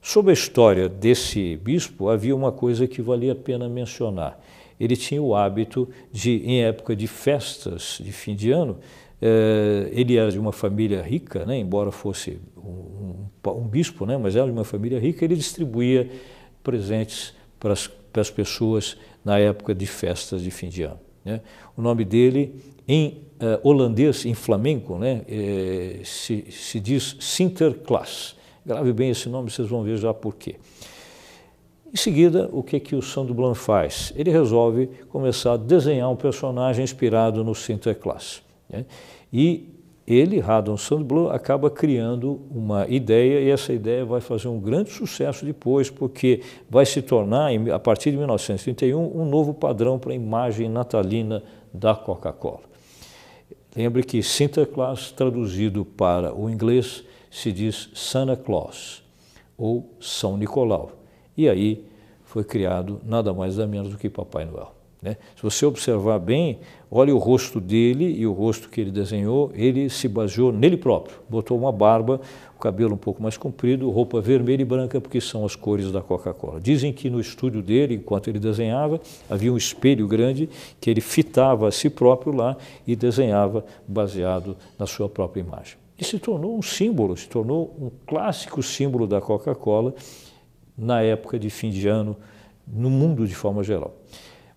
Sobre 0.03 0.33
a 0.33 0.35
história 0.35 0.91
desse 0.91 1.57
bispo, 1.57 2.11
havia 2.11 2.37
uma 2.37 2.53
coisa 2.53 2.87
que 2.87 3.01
valia 3.01 3.33
a 3.33 3.35
pena 3.35 3.67
mencionar. 3.67 4.39
Ele 4.79 4.95
tinha 4.95 5.23
o 5.23 5.35
hábito 5.35 5.89
de, 6.13 6.43
em 6.45 6.65
época 6.65 6.95
de 6.95 7.07
festas 7.07 7.99
de 7.99 8.13
fim 8.13 8.37
de 8.37 8.51
ano, 8.51 8.77
ele 9.93 10.17
era 10.17 10.31
de 10.31 10.39
uma 10.39 10.53
família 10.53 11.01
rica, 11.03 11.47
né, 11.47 11.59
embora 11.59 11.91
fosse 11.91 12.39
um, 12.57 13.29
um, 13.47 13.51
um, 13.51 13.69
bispo, 13.69 14.05
né, 14.05 14.17
mas 14.17 14.37
era 14.37 14.47
de 14.47 14.53
uma 14.53 14.65
família 14.65 14.99
rica, 14.99 15.25
ele 15.25 15.35
distribuía 15.35 16.11
presentes 16.63 17.35
para 17.59 17.73
as, 17.73 17.87
para 17.87 18.21
as 18.21 18.31
pessoas 18.31 18.97
na 19.25 19.39
época 19.39 19.75
de 19.75 19.87
festas 19.87 20.43
de 20.43 20.51
fim 20.51 20.69
de 20.69 20.83
ano. 20.83 21.01
Né. 21.25 21.41
O 21.77 21.83
nome 21.83 22.05
dele, 22.05 22.55
em 22.87 23.23
uh, 23.41 23.67
holandês, 23.67 24.27
em 24.27 24.35
flamenco, 24.35 24.99
né, 24.99 25.23
eh, 25.27 26.01
se, 26.05 26.47
se 26.51 26.79
diz 26.79 27.17
Sinterklaas. 27.19 28.37
Grave 28.65 28.93
bem 28.93 29.11
esse 29.11 29.29
nome, 29.29 29.51
vocês 29.51 29.69
vão 29.69 29.83
ver 29.83 29.97
já 29.97 30.13
por 30.13 30.37
quê. 30.37 30.57
Em 31.93 31.97
seguida, 31.97 32.49
o 32.53 32.63
que, 32.63 32.81
que 32.81 32.97
o 32.97 33.01
Sandblanc 33.01 33.57
faz? 33.57 34.13
Ele 34.17 34.31
resolve 34.31 34.89
começar 35.09 35.53
a 35.53 35.57
desenhar 35.57 36.11
um 36.11 36.17
personagem 36.17 36.83
inspirado 36.83 37.45
no 37.45 37.55
Sinterklaas. 37.55 38.43
Né? 38.69 38.85
E 39.35 39.69
ele, 40.07 40.39
Radon 40.39 40.77
Sandblom, 40.77 41.29
acaba 41.29 41.69
criando 41.69 42.41
uma 42.49 42.87
ideia 42.87 43.41
e 43.41 43.51
essa 43.51 43.73
ideia 43.73 44.05
vai 44.05 44.21
fazer 44.21 44.47
um 44.47 44.61
grande 44.61 44.91
sucesso 44.91 45.45
depois, 45.45 45.91
porque 45.91 46.41
vai 46.71 46.87
se 46.87 47.03
tornar, 47.03 47.51
a 47.73 47.79
partir 47.81 48.13
de 48.13 48.19
1931, 48.19 49.01
um 49.21 49.25
novo 49.25 49.53
padrão 49.53 49.99
para 49.99 50.13
a 50.13 50.15
imagem 50.15 50.69
natalina 50.69 51.43
da 51.73 51.97
Coca-Cola. 51.97 52.61
Lembre 53.75 54.05
que 54.05 54.23
Sinterklaas, 54.23 55.11
traduzido 55.11 55.85
para 55.85 56.33
o 56.33 56.49
inglês, 56.49 57.03
se 57.29 57.51
diz 57.51 57.91
Santa 57.93 58.37
Claus, 58.37 59.03
ou 59.59 59.91
São 59.99 60.37
Nicolau. 60.37 60.93
E 61.37 61.49
aí 61.49 61.85
foi 62.23 62.45
criado 62.45 63.01
nada 63.05 63.35
mais 63.35 63.57
nada 63.57 63.69
menos 63.69 63.91
do 63.91 63.99
que 63.99 64.09
Papai 64.09 64.45
Noel. 64.45 64.84
Né? 65.05 65.19
Se 65.37 65.43
você 65.43 65.67
observar 65.67 66.19
bem, 66.19 66.61
olhe 66.91 67.13
o 67.13 67.19
rosto 67.19 67.61
dele 67.61 68.07
e 68.19 68.27
o 68.27 68.33
rosto 68.33 68.71
que 68.71 68.81
ele 68.81 68.91
desenhou, 68.91 69.53
ele 69.55 69.91
se 69.91 70.09
baseou 70.09 70.51
nele 70.51 70.79
próprio. 70.79 71.19
Botou 71.29 71.59
uma 71.59 71.71
barba, 71.71 72.23
o 72.57 72.59
cabelo 72.59 72.95
um 72.95 72.97
pouco 72.97 73.23
mais 73.23 73.37
comprido, 73.37 73.91
roupa 73.91 74.19
vermelha 74.23 74.63
e 74.63 74.65
branca, 74.65 74.99
porque 75.03 75.21
são 75.21 75.45
as 75.45 75.55
cores 75.55 75.93
da 75.93 76.01
Coca-Cola. 76.01 76.59
Dizem 76.59 76.91
que 76.91 77.11
no 77.11 77.21
estúdio 77.21 77.61
dele, 77.61 77.97
enquanto 77.97 78.29
ele 78.29 78.39
desenhava, 78.39 78.99
havia 79.29 79.53
um 79.53 79.59
espelho 79.59 80.09
grande 80.09 80.49
que 80.81 80.89
ele 80.89 81.03
fitava 81.03 81.69
a 81.69 81.71
si 81.71 81.91
próprio 81.91 82.35
lá 82.35 82.57
e 82.87 82.97
desenhava 82.97 83.63
baseado 83.87 84.57
na 84.79 84.87
sua 84.87 85.07
própria 85.07 85.43
imagem. 85.43 85.77
E 85.99 86.05
se 86.05 86.19
tornou 86.19 86.57
um 86.57 86.63
símbolo, 86.63 87.15
se 87.15 87.29
tornou 87.29 87.77
um 87.79 87.91
clássico 88.07 88.63
símbolo 88.63 89.07
da 89.07 89.21
Coca-Cola 89.21 89.95
na 90.79 91.03
época 91.03 91.39
de 91.39 91.51
fim 91.51 91.69
de 91.69 91.87
ano, 91.87 92.17
no 92.67 92.89
mundo 92.89 93.29
de 93.29 93.35
forma 93.35 93.63
geral. 93.63 93.95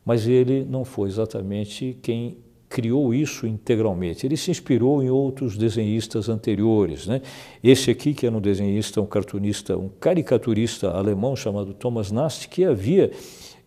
Mas 0.08 0.26
ele 0.26 0.64
não 0.64 0.86
foi 0.86 1.10
exatamente 1.10 1.98
quem 2.02 2.38
criou 2.70 3.14
isso 3.14 3.46
integralmente. 3.46 4.26
Ele 4.26 4.38
se 4.38 4.50
inspirou 4.50 5.04
em 5.04 5.10
outros 5.10 5.58
desenhistas 5.58 6.30
anteriores. 6.30 7.06
Né? 7.06 7.22
Esse 7.62 7.92
aqui, 7.92 8.14
que 8.14 8.26
era 8.26 8.34
um 8.34 8.40
desenhista, 8.40 9.02
um 9.02 9.06
cartunista, 9.06 9.78
um 9.78 9.90
caricaturista 10.00 10.92
alemão 10.92 11.36
chamado 11.36 11.74
Thomas 11.74 12.10
Nast, 12.10 12.48
que 12.48 12.64
havia 12.64 13.12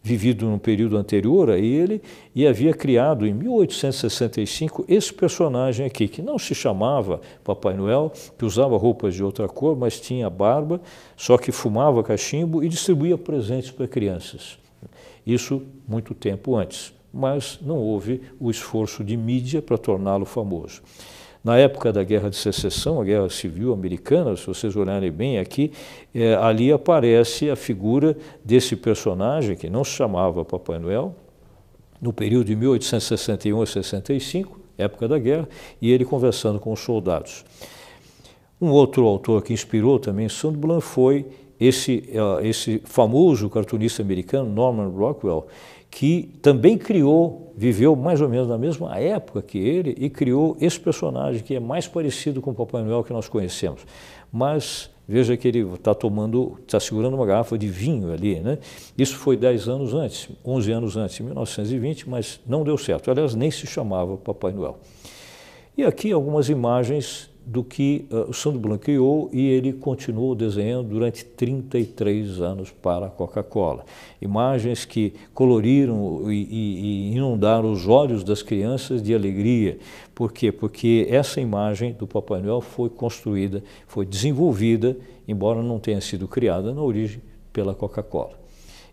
vivido 0.03 0.47
num 0.47 0.59
período 0.59 0.97
anterior 0.97 1.51
a 1.51 1.59
ele 1.59 2.01
e 2.35 2.47
havia 2.47 2.73
criado 2.73 3.27
em 3.27 3.35
1865 3.35 4.87
esse 4.89 5.13
personagem 5.13 5.85
aqui, 5.85 6.09
que 6.09 6.23
não 6.23 6.39
se 6.39 6.55
chamava 6.55 7.21
Papai 7.45 7.75
Noel, 7.77 8.11
que 8.39 8.47
usava 8.47 8.79
roupas 8.79 9.15
de 9.15 9.23
outra 9.23 9.47
cor, 9.47 9.77
mas 9.77 10.01
tinha 10.01 10.31
barba, 10.31 10.81
só 11.19 11.37
que 11.37 11.53
fumava 11.53 12.03
cachimbo 12.03 12.65
e 12.65 12.69
distribuía 12.71 13.19
presentes 13.19 13.71
para 13.71 13.87
crianças. 13.87 14.60
Isso 15.33 15.63
muito 15.87 16.15
tempo 16.15 16.57
antes, 16.57 16.93
mas 17.13 17.59
não 17.63 17.77
houve 17.77 18.21
o 18.39 18.51
esforço 18.51 19.05
de 19.05 19.17
mídia 19.17 19.63
para 19.63 19.79
torná-lo 19.79 20.25
famoso. 20.25 20.83
Na 21.43 21.57
época 21.57 21.93
da 21.93 22.03
Guerra 22.03 22.29
de 22.29 22.37
Secessão, 22.37 23.01
a 23.01 23.05
Guerra 23.05 23.31
Civil 23.31 23.73
Americana, 23.73 24.37
se 24.37 24.47
vocês 24.47 24.77
olharem 24.77 25.11
bem 25.11 25.39
aqui, 25.39 25.73
é, 26.15 26.35
ali 26.35 26.71
aparece 26.71 27.49
a 27.49 27.57
figura 27.57 28.17
desse 28.45 28.77
personagem, 28.77 29.57
que 29.57 29.71
não 29.71 29.83
se 29.83 29.93
chamava 29.93 30.45
Papai 30.45 30.79
Noel, 30.79 31.15
no 32.01 32.13
período 32.13 32.47
de 32.47 32.57
1861 32.57 33.63
a 33.63 33.67
65, 33.67 34.61
época 34.77 35.09
da 35.09 35.19
guerra, 35.19 35.49
e 35.81 35.91
ele 35.91 36.05
conversando 36.05 36.59
com 36.59 36.73
os 36.73 36.81
soldados. 36.81 37.45
Um 38.61 38.69
outro 38.69 39.07
autor 39.07 39.43
que 39.43 39.55
inspirou 39.55 39.99
também 39.99 40.29
Sandblum 40.29 40.81
foi 40.81 41.27
esse, 41.61 42.03
esse 42.43 42.81
famoso 42.85 43.51
cartunista 43.51 44.03
americano, 44.03 44.51
Norman 44.51 44.89
Rockwell, 44.89 45.47
que 45.91 46.31
também 46.41 46.79
criou, 46.79 47.53
viveu 47.57 47.97
mais 47.97 48.21
ou 48.21 48.29
menos 48.29 48.49
na 48.49 48.57
mesma 48.57 48.97
época 48.97 49.43
que 49.43 49.59
ele 49.59 49.95
e 49.99 50.09
criou 50.09 50.57
esse 50.61 50.79
personagem 50.79 51.43
que 51.43 51.55
é 51.55 51.61
mais 51.61 51.89
parecido 51.89 52.41
com 52.41 52.53
o 52.53 52.55
Papai 52.55 52.83
Noel 52.83 53.03
que 53.03 53.13
nós 53.13 53.29
conhecemos. 53.29 53.85
Mas 54.33 54.89
veja 55.07 55.37
que 55.37 55.49
ele 55.49 55.61
está 55.75 55.93
tomando, 55.93 56.57
está 56.61 56.79
segurando 56.79 57.15
uma 57.15 57.27
garrafa 57.27 57.59
de 57.59 57.67
vinho 57.67 58.13
ali, 58.13 58.39
né? 58.39 58.59
Isso 58.97 59.17
foi 59.17 59.37
10 59.37 59.69
anos 59.69 59.93
antes, 59.93 60.29
11 60.47 60.71
anos 60.71 60.97
antes, 60.97 61.19
em 61.19 61.25
1920, 61.25 62.09
mas 62.09 62.41
não 62.47 62.63
deu 62.63 62.79
certo. 62.79 63.11
Aliás, 63.11 63.35
nem 63.35 63.51
se 63.51 63.67
chamava 63.67 64.17
Papai 64.17 64.53
Noel. 64.53 64.79
E 65.77 65.83
aqui 65.83 66.13
algumas 66.13 66.49
imagens 66.49 67.30
do 67.51 67.65
que 67.65 68.07
uh, 68.13 68.31
o 68.31 68.33
Sandro 68.33 68.79
criou 68.79 69.29
e 69.33 69.45
ele 69.49 69.73
continuou 69.73 70.37
desenhando 70.37 70.91
durante 70.91 71.25
33 71.25 72.41
anos 72.41 72.71
para 72.71 73.07
a 73.07 73.11
Coca-Cola. 73.11 73.85
Imagens 74.23 74.85
que 74.85 75.15
coloriram 75.35 76.31
e, 76.31 76.37
e, 76.45 77.11
e, 77.11 77.17
inundaram 77.17 77.73
os 77.73 77.89
olhos 77.89 78.23
das 78.23 78.41
crianças 78.41 79.03
de 79.03 79.13
alegria. 79.13 79.79
Por 80.15 80.33
quê? 80.33 80.53
Porque 80.53 81.09
essa 81.11 81.41
imagem 81.41 81.93
do 81.93 82.07
Papai 82.07 82.41
Noel 82.41 82.61
foi 82.61 82.89
construída, 82.89 83.65
foi 83.89 84.07
desenvolvida, 84.07 84.97
embora 85.27 85.61
não 85.61 85.81
tenha 85.81 86.01
sido 86.01 86.29
criada 86.29 86.73
na 86.73 86.81
origem 86.81 87.21
pela 87.53 87.75
Coca-Cola. 87.75 88.39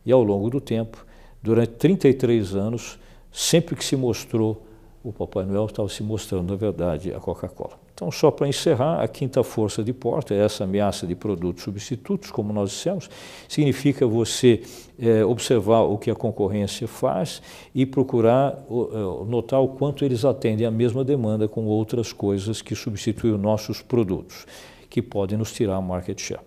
E 0.03 0.11
ao 0.11 0.23
longo 0.23 0.49
do 0.49 0.59
tempo, 0.59 1.05
durante 1.43 1.73
33 1.73 2.55
anos, 2.55 2.97
sempre 3.31 3.75
que 3.75 3.85
se 3.85 3.95
mostrou 3.95 4.65
o 5.03 5.13
Papai 5.13 5.45
Noel 5.45 5.67
estava 5.67 5.87
se 5.89 6.01
mostrando, 6.01 6.49
na 6.49 6.55
verdade, 6.55 7.13
a 7.13 7.19
Coca-Cola. 7.19 7.86
Então, 7.97 8.11
só 8.11 8.29
para 8.29 8.47
encerrar, 8.47 9.01
a 9.01 9.07
quinta 9.07 9.43
força 9.43 9.83
de 9.83 9.91
porta, 9.91 10.31
essa 10.31 10.65
ameaça 10.65 11.07
de 11.07 11.15
produtos 11.15 11.63
substitutos, 11.63 12.29
como 12.29 12.53
nós 12.53 12.69
dissemos, 12.69 13.09
significa 13.49 14.05
você 14.05 14.61
é, 14.99 15.25
observar 15.25 15.81
o 15.81 15.97
que 15.97 16.11
a 16.11 16.13
concorrência 16.13 16.87
faz 16.87 17.41
e 17.73 17.87
procurar 17.87 18.63
uh, 18.69 19.25
notar 19.25 19.59
o 19.59 19.69
quanto 19.69 20.05
eles 20.05 20.23
atendem 20.23 20.67
a 20.67 20.69
mesma 20.69 21.03
demanda 21.03 21.47
com 21.47 21.65
outras 21.65 22.13
coisas 22.13 22.61
que 22.61 22.75
substituem 22.75 23.33
os 23.33 23.41
nossos 23.41 23.81
produtos, 23.81 24.45
que 24.91 25.01
podem 25.01 25.35
nos 25.35 25.51
tirar 25.51 25.81
market 25.81 26.21
share. 26.21 26.41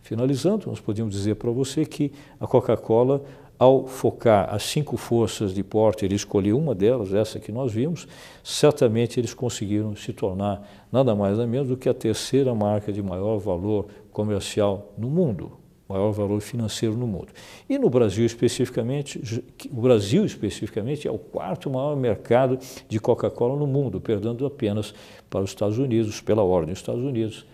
Finalizando, 0.00 0.70
nós 0.70 0.80
podemos 0.80 1.12
dizer 1.12 1.34
para 1.34 1.50
você 1.50 1.84
que 1.84 2.10
a 2.40 2.46
Coca-Cola 2.46 3.22
ao 3.58 3.86
focar 3.86 4.54
as 4.54 4.62
cinco 4.62 4.96
forças 4.96 5.54
de 5.54 5.62
Porter 5.62 6.12
e 6.12 6.14
escolher 6.14 6.52
uma 6.52 6.74
delas, 6.74 7.14
essa 7.14 7.40
que 7.40 7.50
nós 7.50 7.72
vimos, 7.72 8.06
certamente 8.42 9.18
eles 9.18 9.32
conseguiram 9.32 9.96
se 9.96 10.12
tornar 10.12 10.86
nada 10.92 11.14
mais 11.14 11.38
nada 11.38 11.46
menos 11.46 11.68
do 11.68 11.76
que 11.76 11.88
a 11.88 11.94
terceira 11.94 12.54
marca 12.54 12.92
de 12.92 13.02
maior 13.02 13.38
valor 13.38 13.86
comercial 14.12 14.92
no 14.98 15.08
mundo, 15.08 15.52
maior 15.88 16.12
valor 16.12 16.40
financeiro 16.40 16.96
no 16.96 17.06
mundo. 17.06 17.28
E 17.68 17.78
no 17.78 17.88
Brasil 17.88 18.26
especificamente, 18.26 19.42
o 19.70 19.80
Brasil 19.80 20.24
especificamente 20.24 21.08
é 21.08 21.10
o 21.10 21.18
quarto 21.18 21.70
maior 21.70 21.96
mercado 21.96 22.58
de 22.88 23.00
Coca-Cola 23.00 23.56
no 23.56 23.66
mundo, 23.66 24.00
perdendo 24.00 24.44
apenas 24.44 24.94
para 25.30 25.40
os 25.40 25.50
Estados 25.50 25.78
Unidos, 25.78 26.20
pela 26.20 26.42
ordem 26.42 26.72
dos 26.72 26.80
Estados 26.80 27.02
Unidos, 27.02 27.46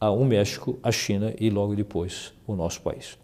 o 0.00 0.24
México, 0.24 0.78
a 0.82 0.90
China 0.90 1.32
e 1.38 1.48
logo 1.48 1.76
depois 1.76 2.34
o 2.46 2.56
nosso 2.56 2.82
país. 2.82 3.21